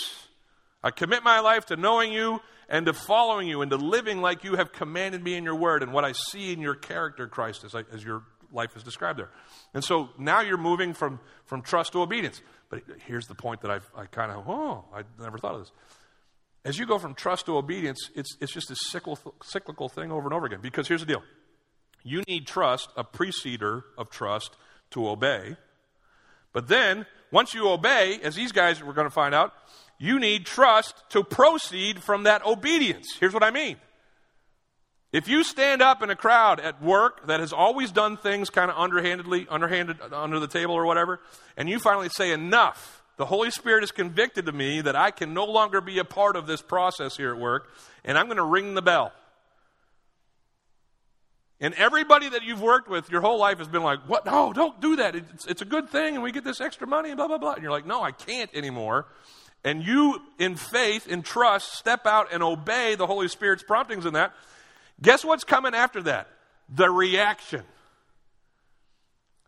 [0.84, 4.44] I commit my life to knowing you and to following you and to living like
[4.44, 7.64] you have commanded me in your word and what I see in your character, Christ,
[7.64, 8.24] as, I, as your
[8.54, 9.30] life is described there.
[9.74, 12.42] And so now you're moving from, from trust to obedience.
[12.70, 15.72] But here's the point that I've, I kind of, oh, I never thought of this.
[16.66, 20.26] As you go from trust to obedience, it's, it's just a cyclical, cyclical thing over
[20.26, 20.60] and over again.
[20.62, 21.24] Because here's the deal
[22.04, 24.56] you need trust, a preceder of trust,
[24.92, 25.56] to obey.
[26.52, 29.54] But then, once you obey, as these guys we're going to find out,
[29.98, 33.08] you need trust to proceed from that obedience.
[33.20, 33.78] Here's what I mean.
[35.14, 38.72] If you stand up in a crowd at work that has always done things kind
[38.72, 41.22] of underhandedly, underhanded, under the table or whatever,
[41.56, 45.36] and you finally say, enough, the Holy Spirit has convicted to me that I can
[45.36, 47.70] no longer be a part of this process here at work,
[48.04, 49.14] and I'm going to ring the bell.
[51.60, 54.26] And everybody that you've worked with your whole life has been like, what?
[54.26, 55.16] No, don't do that.
[55.16, 57.54] It's, it's a good thing and we get this extra money and blah, blah, blah.
[57.54, 59.06] And you're like, no, I can't anymore.
[59.64, 64.12] And you, in faith, in trust, step out and obey the Holy Spirit's promptings in
[64.12, 64.34] that.
[65.04, 66.30] Guess what's coming after that?
[66.74, 67.64] The reaction.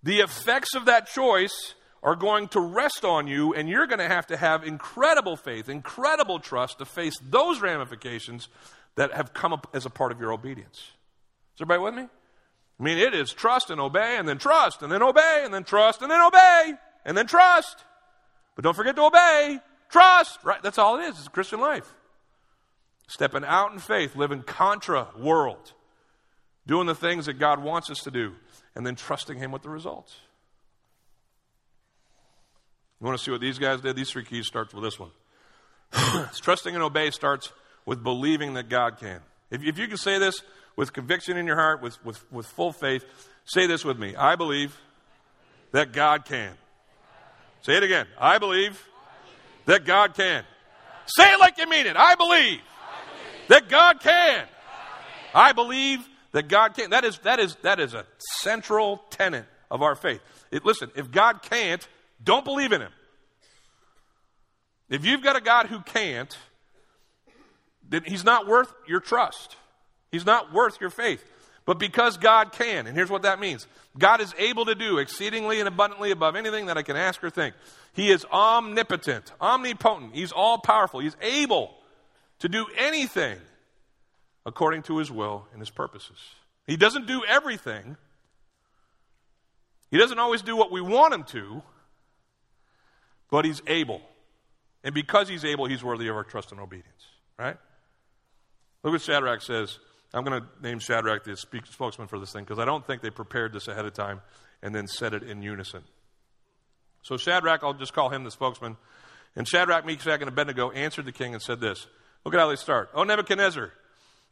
[0.04, 4.08] The effects of that choice are going to rest on you, and you're going to
[4.08, 8.50] have to have incredible faith, incredible trust to face those ramifications
[8.96, 10.92] that have come up as a part of your obedience.
[11.56, 12.10] Is everybody with me?
[12.80, 15.64] I mean, it is trust and obey, and then trust, and then obey, and then
[15.64, 16.74] trust, and then obey,
[17.06, 17.78] and then trust.
[18.56, 19.60] But don't forget to obey.
[19.90, 20.62] Trust, right?
[20.62, 21.18] That's all it is.
[21.18, 21.94] It's Christian life.
[23.08, 25.74] Stepping out in faith, living contra world,
[26.66, 28.34] doing the things that God wants us to do,
[28.76, 30.16] and then trusting Him with the results.
[33.00, 33.96] You want to see what these guys did?
[33.96, 35.12] These three keys starts with this one.
[36.42, 37.52] trusting and obey starts
[37.86, 39.20] with believing that God can.
[39.52, 40.42] If, if you can say this
[40.76, 43.06] with conviction in your heart, with, with, with full faith,
[43.46, 44.16] say this with me.
[44.16, 44.78] I believe
[45.72, 46.54] that God can.
[47.62, 48.08] Say it again.
[48.20, 48.82] I believe
[49.66, 50.44] that God can.
[51.06, 51.96] Say it like you mean it.
[51.96, 52.62] I believe
[53.48, 54.46] that God can.
[55.34, 56.92] I believe that God can.
[56.92, 58.06] That is, that is, that is a
[58.42, 60.22] central tenet of our faith.
[60.52, 61.86] It, listen, if God can't,
[62.24, 62.92] don't believe in him.
[64.90, 66.36] If you've got a God who can't,
[67.88, 69.56] then he's not worth your trust.
[70.12, 71.24] He's not worth your faith.
[71.66, 75.60] But because God can, and here's what that means God is able to do exceedingly
[75.60, 77.56] and abundantly above anything that I can ask or think.
[77.94, 80.14] He is omnipotent, omnipotent.
[80.14, 81.00] He's all powerful.
[81.00, 81.74] He's able
[82.40, 83.38] to do anything
[84.46, 86.18] according to his will and his purposes.
[86.68, 87.98] He doesn't do everything,
[89.92, 91.62] he doesn't always do what we want him to,
[93.30, 94.02] but he's able.
[94.84, 96.90] And because he's able, he's worthy of our trust and obedience.
[97.40, 97.58] Right?
[98.84, 99.80] Look what Shadrach says.
[100.14, 103.10] I'm going to name Shadrach the spokesman for this thing because I don't think they
[103.10, 104.22] prepared this ahead of time
[104.62, 105.84] and then said it in unison.
[107.02, 108.78] So Shadrach, I'll just call him the spokesman.
[109.36, 111.88] And Shadrach, Meshach, and Abednego answered the king and said this.
[112.26, 112.90] Look at how they start.
[112.96, 113.72] Oh, Nebuchadnezzar.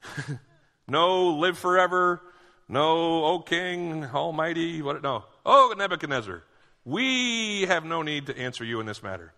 [0.87, 2.21] no, live forever.
[2.67, 4.81] No, O king, almighty.
[4.81, 5.03] What?
[5.03, 5.25] No.
[5.45, 6.43] Oh, Nebuchadnezzar.
[6.85, 9.31] We have no need to answer you in this matter.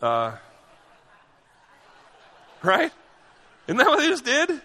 [0.00, 0.36] Uh,
[2.62, 2.90] right?
[3.66, 4.62] Isn't that what they just did?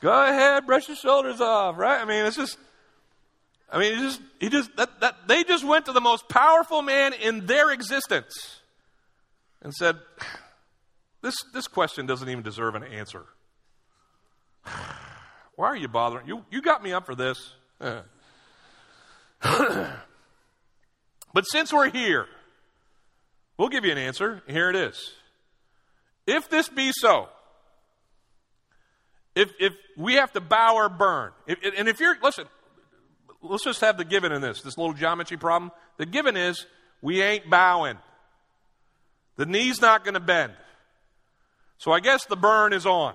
[0.00, 2.00] Go ahead, brush your shoulders off, right?
[2.00, 2.56] I mean, it's just,
[3.72, 7.12] I mean, just, he just, that, that, they just went to the most powerful man
[7.12, 8.60] in their existence
[9.60, 9.96] and said,
[11.22, 13.24] this, this question doesn't even deserve an answer.
[15.56, 16.28] Why are you bothering?
[16.28, 17.54] You, you got me up for this.
[17.80, 18.02] but
[21.44, 22.26] since we're here,
[23.56, 24.42] we'll give you an answer.
[24.46, 25.12] Here it is.
[26.26, 27.28] If this be so,
[29.34, 32.46] if, if we have to bow or burn, if, and if you're, listen,
[33.42, 35.72] let's just have the given in this, this little geometry problem.
[35.96, 36.66] The given is
[37.00, 37.98] we ain't bowing.
[39.36, 40.52] The knee's not going to bend.
[41.78, 43.14] So I guess the burn is on.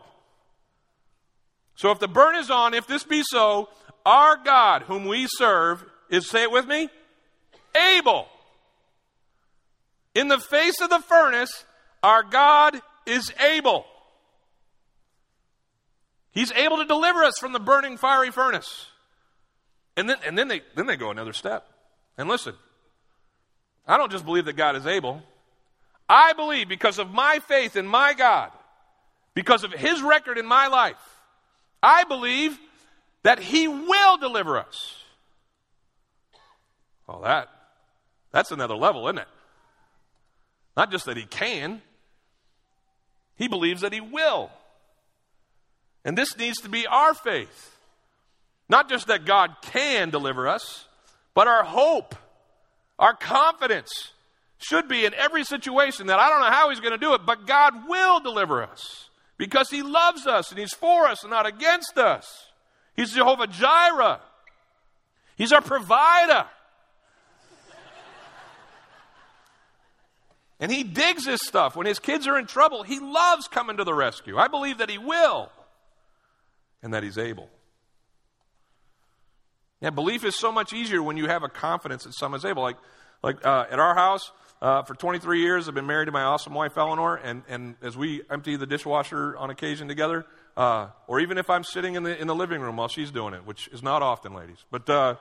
[1.75, 3.69] So if the burn is on, if this be so,
[4.05, 6.89] our God, whom we serve, is, say it with me,
[7.95, 8.27] able.
[10.15, 11.65] In the face of the furnace,
[12.01, 13.85] our God is able.
[16.31, 18.87] He's able to deliver us from the burning fiery furnace.
[19.95, 21.67] And then, and then, they, then they go another step.
[22.17, 22.55] And listen,
[23.87, 25.21] I don't just believe that God is able.
[26.13, 28.51] I believe because of my faith in my God,
[29.33, 30.95] because of his record in my life,
[31.81, 32.55] I believe
[33.23, 34.95] that he will deliver us.
[37.09, 37.49] Oh, that,
[38.31, 39.27] that's another level, isn't it?
[40.77, 41.81] Not just that he can,
[43.35, 44.51] he believes that he will.
[46.05, 47.75] And this needs to be our faith.
[48.69, 50.85] Not just that God can deliver us,
[51.33, 52.13] but our hope,
[52.99, 54.12] our confidence
[54.63, 57.25] should be in every situation that I don't know how He's going to do it,
[57.25, 61.45] but God will deliver us because He loves us and He's for us and not
[61.45, 62.51] against us.
[62.95, 64.19] He's Jehovah Jireh,
[65.35, 66.45] He's our provider.
[70.59, 71.75] And he digs his stuff.
[71.75, 74.37] When his kids are in trouble, he loves coming to the rescue.
[74.37, 75.51] I believe that he will
[76.83, 77.49] and that He's able.
[79.81, 82.61] Yeah, belief is so much easier when you have a confidence that someone's able.
[82.61, 82.77] Like,
[83.23, 84.31] like uh, at our house,
[84.63, 87.97] uh, for 23 years, I've been married to my awesome wife, Eleanor, and, and as
[87.97, 92.17] we empty the dishwasher on occasion together, uh, or even if I'm sitting in the,
[92.17, 95.15] in the living room while she's doing it, which is not often, ladies, but uh,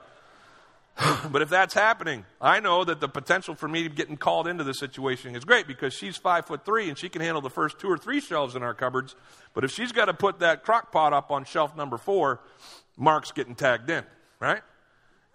[1.33, 4.79] but if that's happening, I know that the potential for me getting called into this
[4.79, 7.89] situation is great because she's five foot three and she can handle the first two
[7.89, 9.17] or three shelves in our cupboards.
[9.55, 12.39] But if she's got to put that crock pot up on shelf number four,
[12.97, 14.05] Mark's getting tagged in,
[14.39, 14.63] right?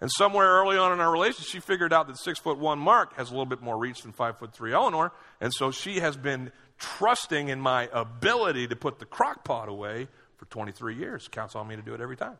[0.00, 3.16] And somewhere early on in our relationship, she figured out that six foot one Mark
[3.16, 5.12] has a little bit more reach than five foot three Eleanor.
[5.40, 10.06] And so she has been trusting in my ability to put the crock pot away
[10.36, 11.28] for 23 years.
[11.28, 12.36] Counts on me to do it every time.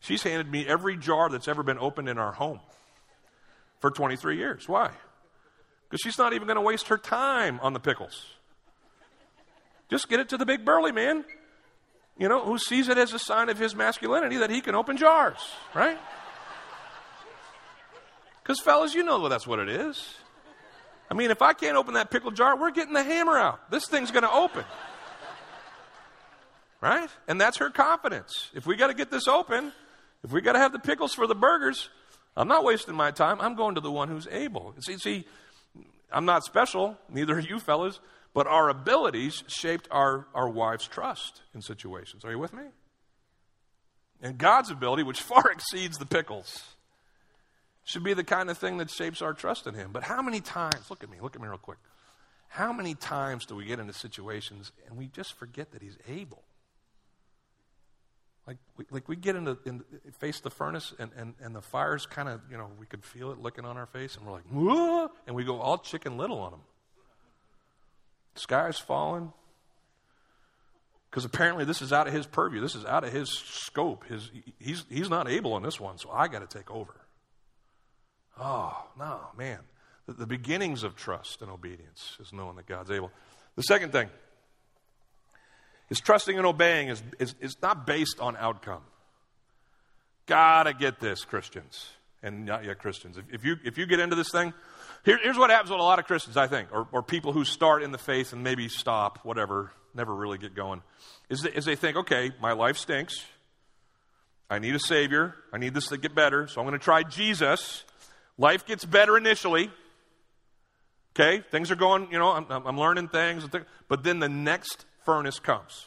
[0.00, 2.60] She's handed me every jar that's ever been opened in our home
[3.80, 4.68] for 23 years.
[4.68, 4.90] Why?
[5.88, 8.26] Because she's not even going to waste her time on the pickles.
[9.90, 11.24] Just get it to the big burly man,
[12.18, 14.96] you know, who sees it as a sign of his masculinity that he can open
[14.96, 15.38] jars,
[15.74, 15.98] right?
[18.48, 20.02] Because, fellas, you know that's what it is.
[21.10, 23.70] I mean, if I can't open that pickle jar, we're getting the hammer out.
[23.70, 24.64] This thing's going to open.
[26.80, 27.10] Right?
[27.26, 28.50] And that's her confidence.
[28.54, 29.74] If we got to get this open,
[30.24, 31.90] if we got to have the pickles for the burgers,
[32.38, 33.38] I'm not wasting my time.
[33.38, 34.74] I'm going to the one who's able.
[34.80, 35.26] See, see,
[36.10, 38.00] I'm not special, neither are you fellas,
[38.32, 42.24] but our abilities shaped our, our wives' trust in situations.
[42.24, 42.64] Are you with me?
[44.22, 46.62] And God's ability, which far exceeds the pickles,
[47.88, 49.92] should be the kind of thing that shapes our trust in Him.
[49.92, 51.78] But how many times, look at me, look at me real quick.
[52.48, 56.42] How many times do we get into situations and we just forget that He's able?
[58.46, 59.84] Like we, like we get into in,
[60.18, 63.30] face the furnace and, and, and the fire's kind of, you know, we could feel
[63.32, 65.10] it licking on our face and we're like, Whoa!
[65.26, 66.60] and we go all chicken little on them.
[68.34, 69.32] The sky's falling.
[71.10, 72.60] Because apparently this is out of his purview.
[72.60, 74.04] This is out of his scope.
[74.08, 76.94] His, he's, he's not able on this one, so I got to take over.
[78.40, 79.58] Oh, no, man.
[80.06, 83.10] The, the beginnings of trust and obedience is knowing that God's able.
[83.56, 84.08] The second thing,
[85.90, 88.82] is trusting and obeying is, is, is not based on outcome.
[90.26, 91.90] Gotta get this, Christians,
[92.22, 93.16] and not yet Christians.
[93.16, 94.52] If, if, you, if you get into this thing,
[95.04, 97.44] here, here's what happens with a lot of Christians, I think, or, or people who
[97.44, 100.82] start in the faith and maybe stop, whatever, never really get going,
[101.30, 103.24] is, is they think, okay, my life stinks.
[104.50, 105.34] I need a Savior.
[105.52, 107.84] I need this to get better, so I'm going to try Jesus.
[108.38, 109.70] Life gets better initially.
[111.14, 113.44] Okay, things are going, you know, I'm, I'm learning things,
[113.88, 115.86] but then the next furnace comes.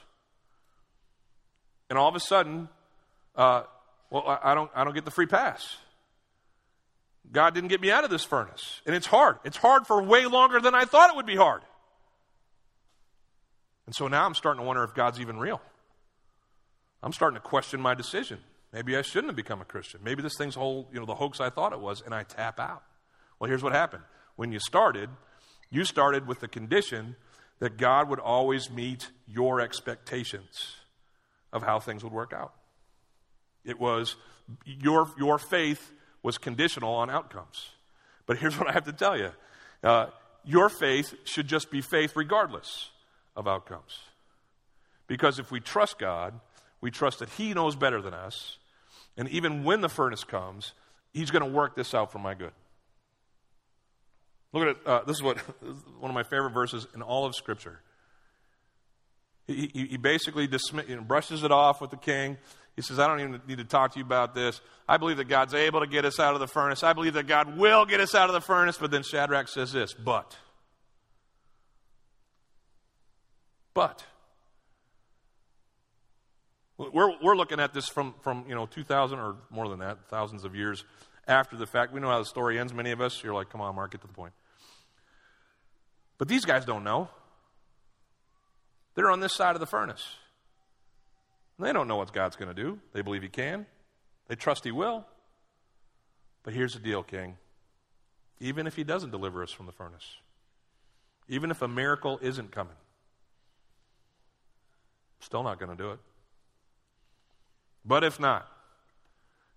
[1.90, 2.68] And all of a sudden,
[3.36, 3.64] uh,
[4.10, 5.78] well, I, don't, I don't get the free pass.
[7.32, 8.82] God didn't get me out of this furnace.
[8.86, 9.38] And it's hard.
[9.46, 11.62] It's hard for way longer than I thought it would be hard.
[13.86, 15.62] And so now I'm starting to wonder if God's even real.
[17.02, 18.40] I'm starting to question my decision.
[18.74, 20.00] Maybe I shouldn't have become a Christian.
[20.04, 22.60] Maybe this thing's whole, you know, the hoax I thought it was, and I tap
[22.60, 22.84] out.
[23.40, 24.04] Well, here's what happened.
[24.36, 25.10] When you started,
[25.70, 27.16] you started with the condition
[27.60, 30.76] that God would always meet your expectations
[31.52, 32.54] of how things would work out.
[33.66, 34.16] It was
[34.66, 35.92] your, your faith
[36.24, 37.70] was conditional on outcomes.
[38.26, 39.32] But here's what I have to tell you
[39.84, 40.08] uh,
[40.44, 42.90] your faith should just be faith regardless
[43.36, 44.00] of outcomes.
[45.08, 46.40] Because if we trust God,
[46.80, 48.58] we trust that He knows better than us.
[49.22, 50.74] And even when the furnace comes,
[51.14, 52.54] He's going to work this out for my good.
[54.52, 54.78] Look at it.
[54.84, 55.38] Uh, this is what
[56.00, 57.82] one of my favorite verses in all of Scripture.
[59.46, 62.40] He, he, he basically dismiss, you know, brushes it off with the king.
[62.76, 64.60] He says, I don't even need to talk to you about this.
[64.90, 66.82] I believe that God's able to get us out of the furnace.
[66.82, 68.80] I believe that God will get us out of the furnace.
[68.80, 70.36] But then Shadrach says this, but.
[73.76, 74.04] But.
[76.94, 80.44] We're, we're looking at this from, from, you know, 2,000 or more than that, thousands
[80.44, 80.84] of years
[81.28, 81.94] after the fact.
[81.94, 83.24] We know how the story ends, many of us.
[83.24, 84.34] You're like, come on, Mark, get to the point.
[86.18, 87.10] But these guys don't know.
[88.96, 90.16] They're on this side of the furnace.
[91.60, 92.80] They don't know what God's going to do.
[92.94, 93.66] They believe He can,
[94.28, 95.06] they trust He will.
[96.44, 97.38] But here's the deal, King.
[98.40, 100.18] Even if He doesn't deliver us from the furnace,
[101.28, 102.76] even if a miracle isn't coming,
[105.20, 106.00] still not going to do it.
[107.86, 108.48] But if not,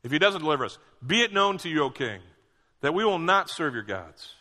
[0.02, 2.20] if He doesn't deliver us, be it known to you, O King,
[2.80, 4.34] that we will not serve your gods.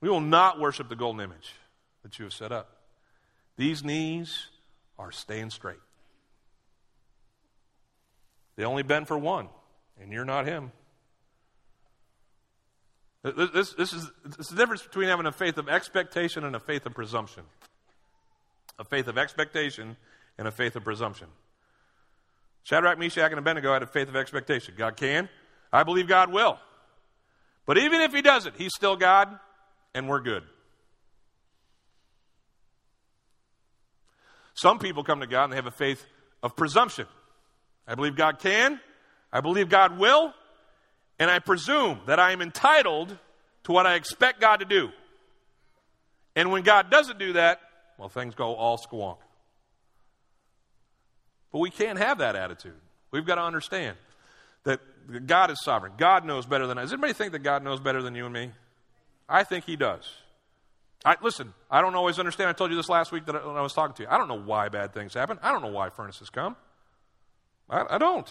[0.00, 1.54] We will not worship the golden image
[2.02, 2.76] that you have set up.
[3.56, 4.46] These knees
[4.98, 5.78] are staying straight.
[8.56, 9.48] They only bend for one,
[10.00, 10.72] and you're not him.
[13.22, 16.60] This, this, is, this is the difference between having a faith of expectation and a
[16.60, 17.44] faith of presumption.
[18.78, 19.96] A faith of expectation
[20.38, 21.26] and a faith of presumption.
[22.68, 24.74] Shadrach, Meshach, and Abednego had a faith of expectation.
[24.76, 25.30] God can.
[25.72, 26.58] I believe God will.
[27.64, 29.38] But even if he doesn't, he's still God
[29.94, 30.42] and we're good.
[34.52, 36.04] Some people come to God and they have a faith
[36.42, 37.06] of presumption.
[37.86, 38.80] I believe God can,
[39.32, 40.34] I believe God will,
[41.18, 43.16] and I presume that I am entitled
[43.64, 44.90] to what I expect God to do.
[46.36, 47.60] And when God doesn't do that,
[47.96, 49.16] well, things go all squonk.
[51.52, 52.74] But we can't have that attitude.
[53.10, 53.96] We've got to understand
[54.64, 54.80] that
[55.26, 55.92] God is sovereign.
[55.96, 56.84] God knows better than us.
[56.84, 58.50] Does anybody think that God knows better than you and me?
[59.28, 60.04] I think He does.
[61.04, 62.50] I, listen, I don't always understand.
[62.50, 64.08] I told you this last week that I, when I was talking to you.
[64.10, 65.38] I don't know why bad things happen.
[65.42, 66.56] I don't know why furnaces come.
[67.70, 68.30] I, I don't.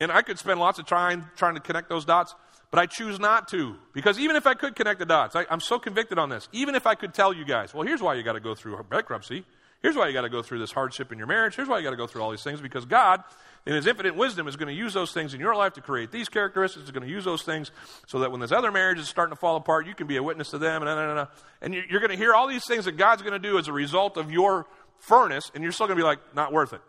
[0.00, 2.34] And I could spend lots of time trying to connect those dots,
[2.70, 3.76] but I choose not to.
[3.92, 6.48] Because even if I could connect the dots, I, I'm so convicted on this.
[6.52, 8.82] Even if I could tell you guys, well, here's why you got to go through
[8.88, 9.44] bankruptcy.
[9.82, 11.56] Here's why you got to go through this hardship in your marriage.
[11.56, 13.24] Here's why you got to go through all these things because God,
[13.66, 16.12] in His infinite wisdom, is going to use those things in your life to create
[16.12, 16.84] these characteristics.
[16.84, 17.72] Is going to use those things
[18.06, 20.22] so that when this other marriage is starting to fall apart, you can be a
[20.22, 20.86] witness to them.
[20.86, 21.28] And,
[21.60, 23.72] and you're going to hear all these things that God's going to do as a
[23.72, 24.66] result of your
[24.98, 26.80] furnace, and you're still going to be like, not worth it.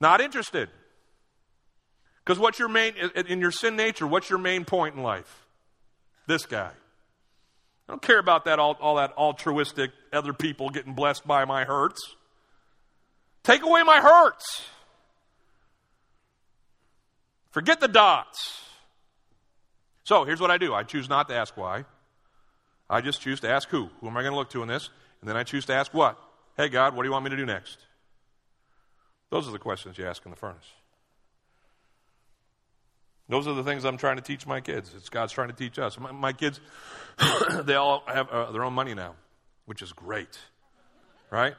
[0.00, 0.68] Not interested.
[2.24, 2.94] Because what's your main,
[3.28, 5.46] in your sin nature, what's your main point in life?
[6.28, 6.70] This guy.
[7.88, 11.64] I don't care about that all, all that altruistic other people getting blessed by my
[11.64, 12.14] hurts.
[13.44, 14.62] Take away my hurts.
[17.50, 18.60] Forget the dots.
[20.04, 21.84] So here's what I do I choose not to ask why.
[22.88, 23.88] I just choose to ask who.
[24.00, 24.90] Who am I going to look to in this?
[25.20, 26.18] And then I choose to ask what.
[26.56, 27.78] Hey, God, what do you want me to do next?
[29.30, 30.72] Those are the questions you ask in the furnace.
[33.28, 34.92] Those are the things I'm trying to teach my kids.
[34.96, 35.98] It's God's trying to teach us.
[35.98, 36.60] My, my kids,
[37.64, 39.14] they all have uh, their own money now,
[39.64, 40.38] which is great,
[41.30, 41.54] right?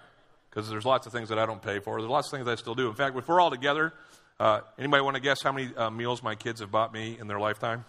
[0.49, 1.99] Because there's lots of things that I don't pay for.
[1.99, 2.88] There's lots of things I still do.
[2.88, 3.93] In fact, if we're all together,
[4.39, 7.28] uh, anybody want to guess how many uh, meals my kids have bought me in
[7.28, 7.84] their lifetime?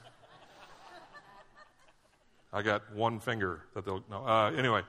[2.52, 4.02] I got one finger that they'll.
[4.10, 4.80] No, uh, anyway,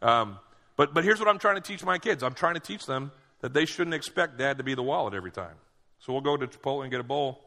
[0.00, 0.38] um,
[0.76, 2.22] but but here's what I'm trying to teach my kids.
[2.22, 3.10] I'm trying to teach them
[3.40, 5.56] that they shouldn't expect dad to be the wallet every time.
[5.98, 7.40] So we'll go to Chipotle and get a bowl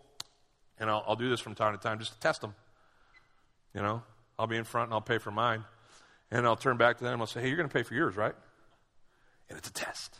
[0.80, 2.54] and I'll, I'll do this from time to time just to test them.
[3.74, 4.04] You know,
[4.38, 5.64] I'll be in front and I'll pay for mine.
[6.30, 7.94] And I'll turn back to them and I'll say, hey, you're going to pay for
[7.94, 8.36] yours, right?
[9.50, 10.18] And it's a test.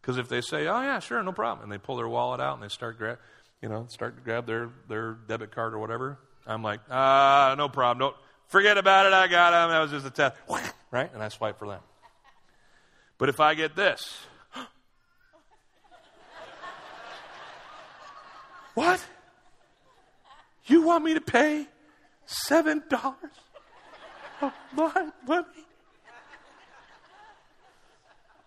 [0.00, 2.54] Because if they say, oh, yeah, sure, no problem, and they pull their wallet out
[2.54, 3.18] and they start grab,
[3.62, 7.54] you know, start to grab their, their debit card or whatever, I'm like, ah, uh,
[7.54, 7.98] no problem.
[8.00, 8.16] Don't,
[8.54, 9.12] forget about it.
[9.12, 9.70] I got them.
[9.70, 10.36] That was just a test.
[10.90, 11.12] Right?
[11.12, 11.80] And I swipe for them.
[13.18, 14.16] But if I get this,
[18.74, 19.04] What?
[20.66, 21.66] You want me to pay
[22.26, 23.16] seven dollars
[24.40, 25.46] of my money?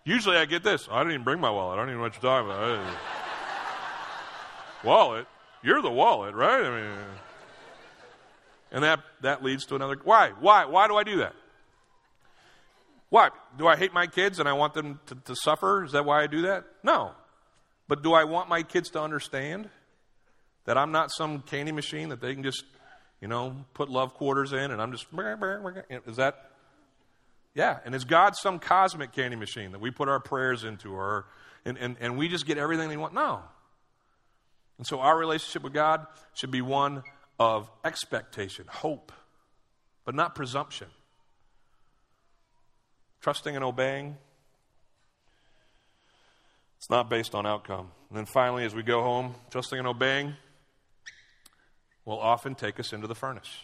[0.04, 0.88] Usually I get this.
[0.90, 1.74] I didn't even bring my wallet.
[1.74, 2.94] I don't even know what you're talking about.
[4.82, 5.26] wallet?
[5.62, 6.64] You're the wallet, right?
[6.64, 6.98] I mean,
[8.72, 9.98] and that, that leads to another.
[10.02, 10.30] Why?
[10.40, 10.64] Why?
[10.64, 11.34] Why do I do that?
[13.10, 13.30] Why?
[13.56, 15.84] Do I hate my kids and I want them to, to suffer?
[15.84, 16.64] Is that why I do that?
[16.82, 17.12] No.
[17.86, 19.70] But do I want my kids to understand
[20.68, 22.62] that I'm not some candy machine that they can just,
[23.22, 25.06] you know, put love quarters in and I'm just,
[26.06, 26.50] is that?
[27.54, 27.78] Yeah.
[27.86, 31.24] And is God some cosmic candy machine that we put our prayers into or,
[31.64, 33.14] and, and, and we just get everything they want?
[33.14, 33.40] No.
[34.76, 37.02] And so our relationship with God should be one
[37.38, 39.10] of expectation, hope,
[40.04, 40.88] but not presumption.
[43.22, 44.18] Trusting and obeying.
[46.76, 47.90] It's not based on outcome.
[48.10, 50.34] And then finally, as we go home, trusting and obeying
[52.08, 53.60] will often take us into the furnace.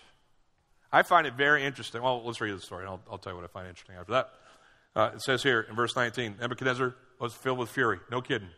[0.93, 2.03] I find it very interesting.
[2.03, 4.13] Well, let's read the story, and I'll, I'll tell you what I find interesting after
[4.13, 4.31] that.
[4.95, 8.01] Uh, it says here in verse 19 Nebuchadnezzar was filled with fury.
[8.11, 8.51] No kidding.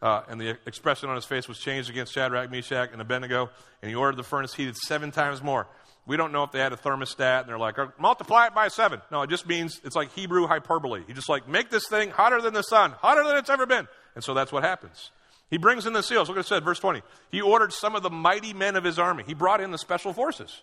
[0.00, 3.50] Uh, and the expression on his face was changed against Shadrach, Meshach, and Abednego,
[3.82, 5.66] and he ordered the furnace heated seven times more.
[6.06, 9.02] We don't know if they had a thermostat and they're like, multiply it by seven.
[9.10, 11.02] No, it just means it's like Hebrew hyperbole.
[11.08, 13.88] You just like, make this thing hotter than the sun, hotter than it's ever been.
[14.14, 15.10] And so that's what happens.
[15.48, 16.28] He brings in the seals.
[16.28, 17.02] Look what it said, verse 20.
[17.30, 19.24] He ordered some of the mighty men of his army.
[19.26, 20.62] He brought in the special forces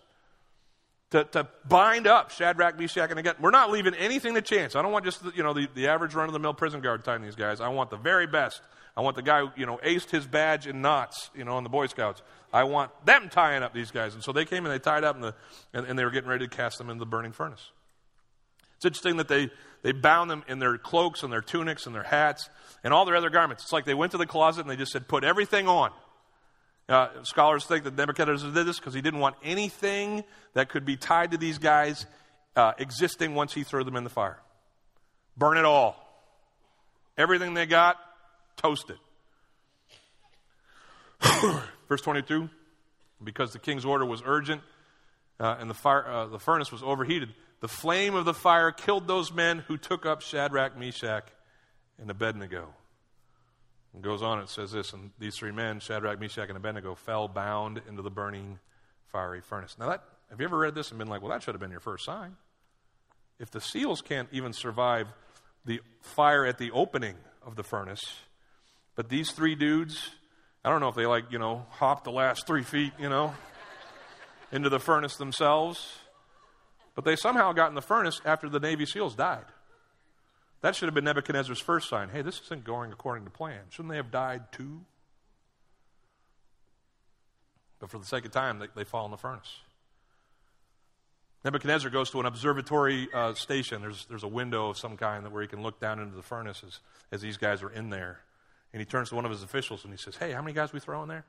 [1.13, 4.75] to, to bind up Shadrach, Meshach, and again, we're not leaving anything to chance.
[4.75, 6.81] I don't want just the, you know the, the average run of the mill prison
[6.81, 7.61] guard tying these guys.
[7.61, 8.61] I want the very best.
[8.97, 11.63] I want the guy who you know aced his badge in knots, you know, in
[11.63, 12.23] the Boy Scouts.
[12.51, 14.15] I want them tying up these guys.
[14.15, 15.35] And so they came and they tied up, and, the,
[15.73, 17.69] and, and they were getting ready to cast them into the burning furnace.
[18.77, 19.49] It's interesting that they,
[19.83, 22.49] they bound them in their cloaks and their tunics and their hats
[22.83, 23.63] and all their other garments.
[23.63, 25.91] It's like they went to the closet and they just said, put everything on.
[26.89, 30.23] Uh, scholars think that Nebuchadnezzar did this because he didn't want anything
[30.53, 32.05] that could be tied to these guys
[32.55, 34.39] uh, existing once he threw them in the fire.
[35.37, 35.95] Burn it all.
[37.17, 37.97] Everything they got,
[38.57, 38.97] toast it.
[41.87, 42.49] Verse 22
[43.23, 44.61] because the king's order was urgent
[45.39, 47.29] uh, and the, fire, uh, the furnace was overheated,
[47.63, 51.23] the flame of the fire killed those men who took up Shadrach, Meshach,
[51.97, 52.73] and Abednego.
[53.95, 57.29] It goes on, it says this, and these three men, Shadrach, Meshach, and Abednego, fell
[57.29, 58.59] bound into the burning
[59.13, 59.77] fiery furnace.
[59.79, 61.71] Now, that, have you ever read this and been like, well, that should have been
[61.71, 62.35] your first sign?
[63.39, 65.07] If the seals can't even survive
[65.63, 68.01] the fire at the opening of the furnace,
[68.95, 70.09] but these three dudes,
[70.65, 73.33] I don't know if they like, you know, hopped the last three feet, you know,
[74.51, 76.02] into the furnace themselves,
[76.95, 79.45] but they somehow got in the furnace after the Navy SEALs died.
[80.61, 82.09] That should have been Nebuchadnezzar's first sign.
[82.09, 83.59] Hey, this isn't going according to plan.
[83.69, 84.81] Shouldn't they have died too?
[87.79, 89.59] But for the sake of time, they, they fall in the furnace.
[91.43, 93.81] Nebuchadnezzar goes to an observatory uh, station.
[93.81, 96.79] There's, there's a window of some kind where he can look down into the furnaces
[97.11, 98.21] as these guys are in there.
[98.71, 100.71] And he turns to one of his officials and he says, Hey, how many guys
[100.71, 101.25] we throw in there?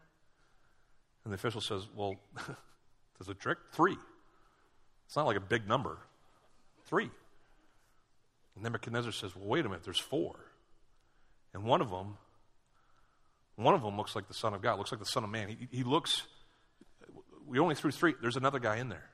[1.25, 2.15] And the official says, Well,
[3.19, 3.59] there's a trick?
[3.73, 3.97] Three.
[5.07, 5.99] It's not like a big number.
[6.87, 7.11] Three.
[8.55, 10.37] And Nebuchadnezzar says, Well, wait a minute, there's four.
[11.53, 12.17] And one of them,
[13.57, 15.49] one of them looks like the Son of God, looks like the Son of Man.
[15.49, 16.23] He, he looks,
[17.47, 18.15] we only threw three.
[18.21, 19.11] There's another guy in there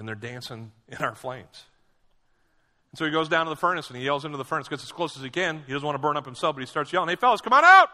[0.00, 1.66] and they're dancing in our flames.
[2.90, 4.82] And so he goes down to the furnace and he yells into the furnace, gets
[4.82, 5.62] as close as he can.
[5.66, 7.64] He doesn't want to burn up himself, but he starts yelling, Hey, fellas, come on
[7.64, 7.88] out!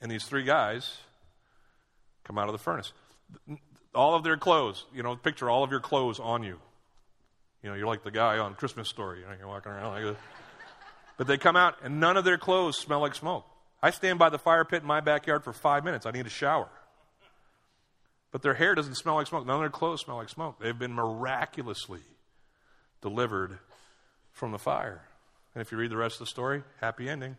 [0.00, 0.96] And these three guys
[2.24, 2.92] come out of the furnace.
[3.94, 6.58] All of their clothes, you know, picture all of your clothes on you.
[7.62, 9.20] You know, you're like the guy on Christmas Story.
[9.20, 10.16] You know, you're walking around like this.
[11.18, 13.44] But they come out and none of their clothes smell like smoke.
[13.82, 16.06] I stand by the fire pit in my backyard for five minutes.
[16.06, 16.68] I need a shower.
[18.32, 19.46] But their hair doesn't smell like smoke.
[19.46, 20.60] None of their clothes smell like smoke.
[20.60, 22.00] They've been miraculously
[23.02, 23.58] delivered
[24.32, 25.02] from the fire.
[25.54, 27.36] And if you read the rest of the story, happy ending.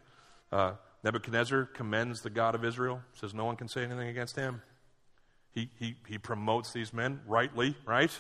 [0.52, 0.74] Uh,
[1.04, 4.62] Nebuchadnezzar commends the God of Israel, says no one can say anything against him.
[5.54, 8.12] He, he, he promotes these men rightly, right?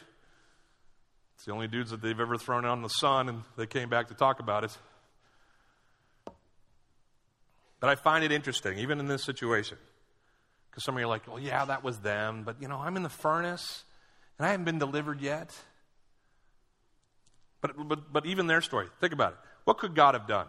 [1.35, 3.89] It's the only dudes that they've ever thrown out in the sun, and they came
[3.89, 4.77] back to talk about it.
[7.79, 9.77] But I find it interesting, even in this situation,
[10.69, 12.95] because some of you are like, well, yeah, that was them, but you know, I'm
[12.95, 13.83] in the furnace
[14.37, 15.55] and I haven't been delivered yet.
[17.61, 19.39] But, but, but even their story, think about it.
[19.65, 20.47] What could God have done?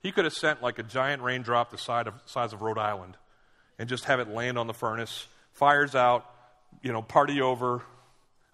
[0.00, 3.16] He could have sent like a giant raindrop the size of, size of Rhode Island
[3.78, 6.26] and just have it land on the furnace, fires out,
[6.82, 7.82] you know, party over.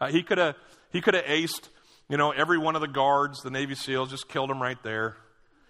[0.01, 0.55] Uh, he could have
[0.91, 1.69] he could have aced,
[2.09, 5.17] you know, every one of the guards, the Navy SEALs, just killed him right there.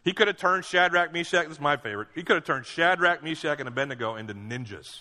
[0.04, 2.08] He could have turned Shadrach, Meshach, this is my favorite.
[2.14, 5.00] He could have turned Shadrach, Meshach, and Abednego into ninjas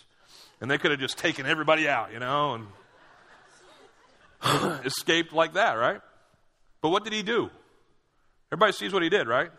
[0.59, 2.65] and they could have just taken everybody out, you know,
[4.41, 6.01] and escaped like that, right?
[6.81, 7.49] But what did he do?
[8.51, 9.51] Everybody sees what he did, right?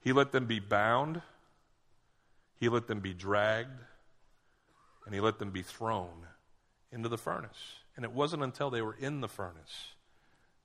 [0.00, 1.22] He let them be bound,
[2.60, 3.80] he let them be dragged,
[5.08, 6.26] and he let them be thrown
[6.92, 7.76] into the furnace.
[7.96, 9.94] And it wasn't until they were in the furnace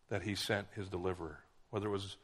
[0.09, 1.39] that he sent his deliverer.
[1.69, 2.17] Whether it was,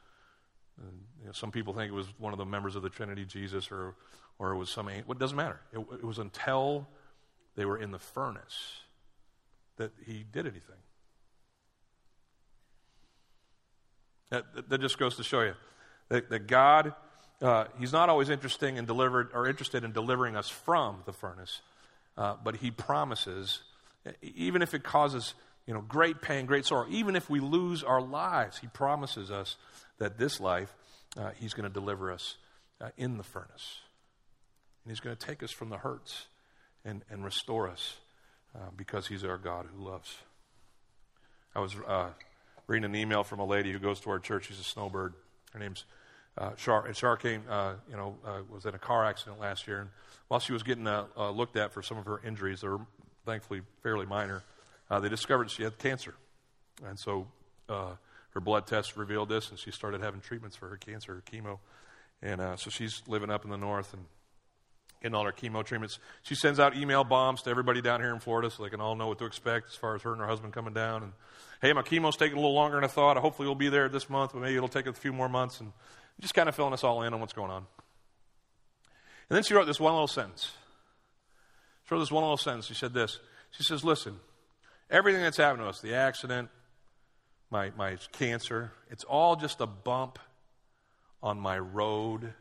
[0.77, 0.91] uh,
[1.21, 3.71] you know, some people think it was one of the members of the Trinity, Jesus,
[3.71, 3.95] or
[4.37, 5.13] or it was some angel.
[5.13, 5.61] It doesn't matter.
[5.71, 6.87] It, it was until
[7.55, 8.81] they were in the furnace
[9.77, 10.75] that he did anything.
[14.29, 15.55] That, that just goes to show you
[16.09, 16.93] that, that God,
[17.41, 21.61] uh, He's not always interesting in delivered or interested in delivering us from the furnace,
[22.19, 23.61] uh, but He promises,
[24.21, 25.33] even if it causes
[25.65, 29.55] you know great pain, great sorrow, even if we lose our lives, He promises us
[29.97, 30.75] that this life
[31.17, 32.35] uh, He's going to deliver us
[32.81, 33.79] uh, in the furnace.
[34.83, 36.27] And He's going to take us from the hurts
[36.83, 37.95] and, and restore us
[38.53, 40.13] uh, because He's our God who loves.
[41.55, 42.09] I was uh,
[42.67, 44.47] reading an email from a lady who goes to our church.
[44.47, 45.13] She's a snowbird.
[45.53, 45.85] Her name's
[46.37, 46.85] uh, Char.
[46.85, 49.81] And Char came, uh, you know, uh, was in a car accident last year.
[49.81, 49.89] And
[50.27, 52.81] while she was getting uh, uh, looked at for some of her injuries, they were
[53.25, 54.43] thankfully fairly minor,
[54.89, 56.15] uh, they discovered she had cancer.
[56.85, 57.27] And so
[57.67, 61.59] her blood test revealed this, and she started having treatments for her cancer, her chemo.
[62.21, 64.05] And so she's living up in the north and
[65.01, 65.99] getting all her chemo treatments.
[66.23, 68.95] She sends out email bombs to everybody down here in Florida so they can all
[68.95, 71.03] know what to expect as far as her and her husband coming down.
[71.03, 71.13] And
[71.61, 73.17] hey, my chemo's taking a little longer than I thought.
[73.17, 75.59] Hopefully, we'll be there this month, but maybe it'll take a few more months.
[75.59, 75.71] And
[76.19, 77.65] just kind of filling us all in on what's going on.
[79.29, 80.51] And then she wrote this one little sentence.
[81.87, 82.65] She wrote this one little sentence.
[82.65, 83.19] She said this.
[83.51, 84.19] She says, Listen,
[84.89, 86.49] everything that's happened to us, the accident,
[87.51, 90.19] my, my cancer, it's all just a bump
[91.21, 92.33] on my road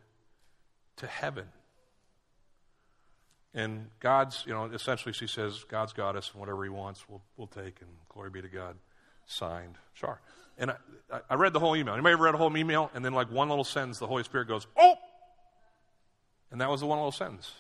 [0.96, 1.46] to heaven.
[3.54, 7.22] And God's, you know, essentially she says, God's got us, and whatever He wants, we'll,
[7.36, 8.76] we'll take, and glory be to God.
[9.26, 10.20] Signed, Char.
[10.58, 11.94] And I, I read the whole email.
[11.94, 12.90] Anybody ever read a whole email?
[12.94, 14.96] And then, like, one little sentence, the Holy Spirit goes, Oh!
[16.50, 17.52] And that was the one little sentence.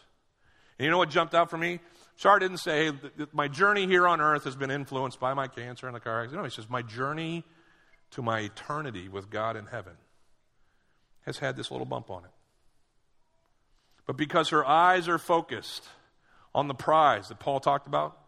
[0.78, 1.80] And you know what jumped out for me?
[2.16, 5.86] Char didn't say, hey, my journey here on earth has been influenced by my cancer
[5.86, 6.42] and the car accident.
[6.42, 7.44] No, he says, my journey
[8.12, 9.94] to my eternity with God in heaven
[11.26, 12.30] has had this little bump on it.
[14.06, 15.86] but because her eyes are focused
[16.54, 18.18] on the prize that Paul talked about,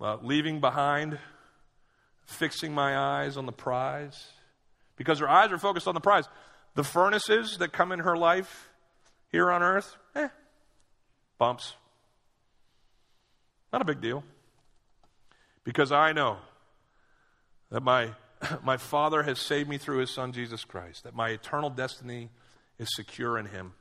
[0.00, 1.18] uh, leaving behind,
[2.26, 4.32] fixing my eyes on the prize,
[4.96, 6.24] because her eyes are focused on the prize.
[6.74, 8.68] The furnaces that come in her life
[9.30, 10.28] here on earth, eh,
[11.38, 11.74] bumps.
[13.72, 14.24] Not a big deal.
[15.64, 16.38] Because I know
[17.70, 18.12] that my,
[18.62, 22.30] my Father has saved me through his Son, Jesus Christ, that my eternal destiny
[22.78, 23.72] is secure in him.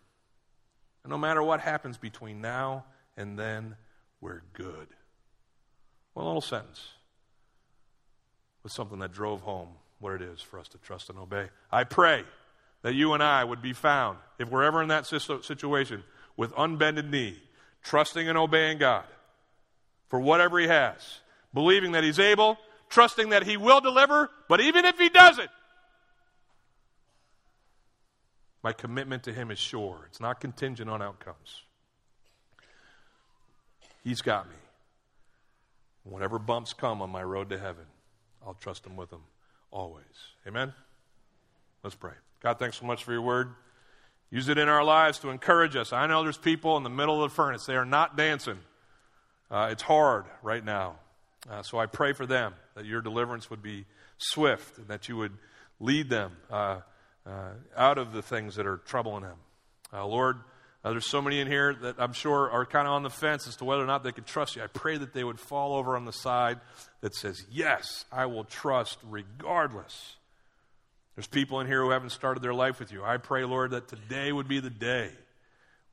[1.04, 2.86] And no matter what happens between now
[3.16, 3.76] and then,
[4.22, 4.88] we're good.
[6.14, 6.82] One little sentence
[8.66, 11.50] was something that drove home what it is for us to trust and obey.
[11.72, 12.24] I pray
[12.82, 16.04] that you and I would be found, if we're ever in that situation,
[16.36, 17.40] with unbended knee,
[17.84, 19.06] trusting and obeying God
[20.08, 21.20] for whatever He has,
[21.54, 22.58] believing that He's able,
[22.90, 25.50] trusting that He will deliver, but even if He doesn't,
[28.64, 30.06] my commitment to Him is sure.
[30.08, 31.62] It's not contingent on outcomes.
[34.04, 34.56] He's got me.
[36.04, 37.86] Whatever bumps come on my road to heaven,
[38.46, 39.24] I'll trust Him with them
[39.72, 40.06] always.
[40.48, 40.74] Amen?
[41.84, 42.14] Let's pray.
[42.42, 43.54] God, thanks so much for your word.
[44.32, 45.94] Use it in our lives to encourage us.
[45.94, 48.60] I know there's people in the middle of the furnace, they are not dancing.
[49.50, 50.96] Uh, it's hard right now.
[51.50, 53.86] Uh, so I pray for them that your deliverance would be
[54.18, 55.34] swift and that you would
[55.80, 56.80] lead them uh,
[57.26, 59.38] uh out of the things that are troubling them.
[59.94, 60.38] Uh, Lord,
[60.86, 63.48] uh, there's so many in here that I'm sure are kind of on the fence
[63.48, 64.62] as to whether or not they can trust you.
[64.62, 66.60] I pray that they would fall over on the side
[67.02, 70.16] that says, Yes, I will trust regardless.
[71.16, 73.04] There's people in here who haven't started their life with you.
[73.04, 75.10] I pray, Lord, that today would be the day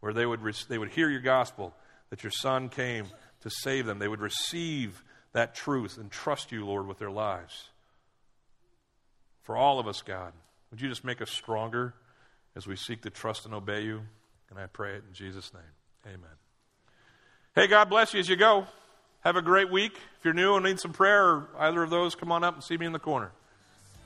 [0.01, 1.75] where they would, they would hear your gospel,
[2.11, 3.07] that your son came
[3.41, 3.99] to save them.
[3.99, 7.71] They would receive that truth and trust you, Lord, with their lives.
[9.41, 10.35] For all of us, God,
[10.71, 11.95] would you just make us stronger
[12.55, 14.03] as we seek to trust and obey you?
[14.53, 16.13] And I pray it in Jesus' name.
[16.15, 16.37] Amen.
[17.55, 18.67] Hey, God bless you as you go.
[19.21, 19.95] Have a great week.
[20.19, 22.63] If you're new and need some prayer or either of those, come on up and
[22.63, 23.33] see me in the corner.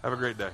[0.05, 0.51] Have a great day.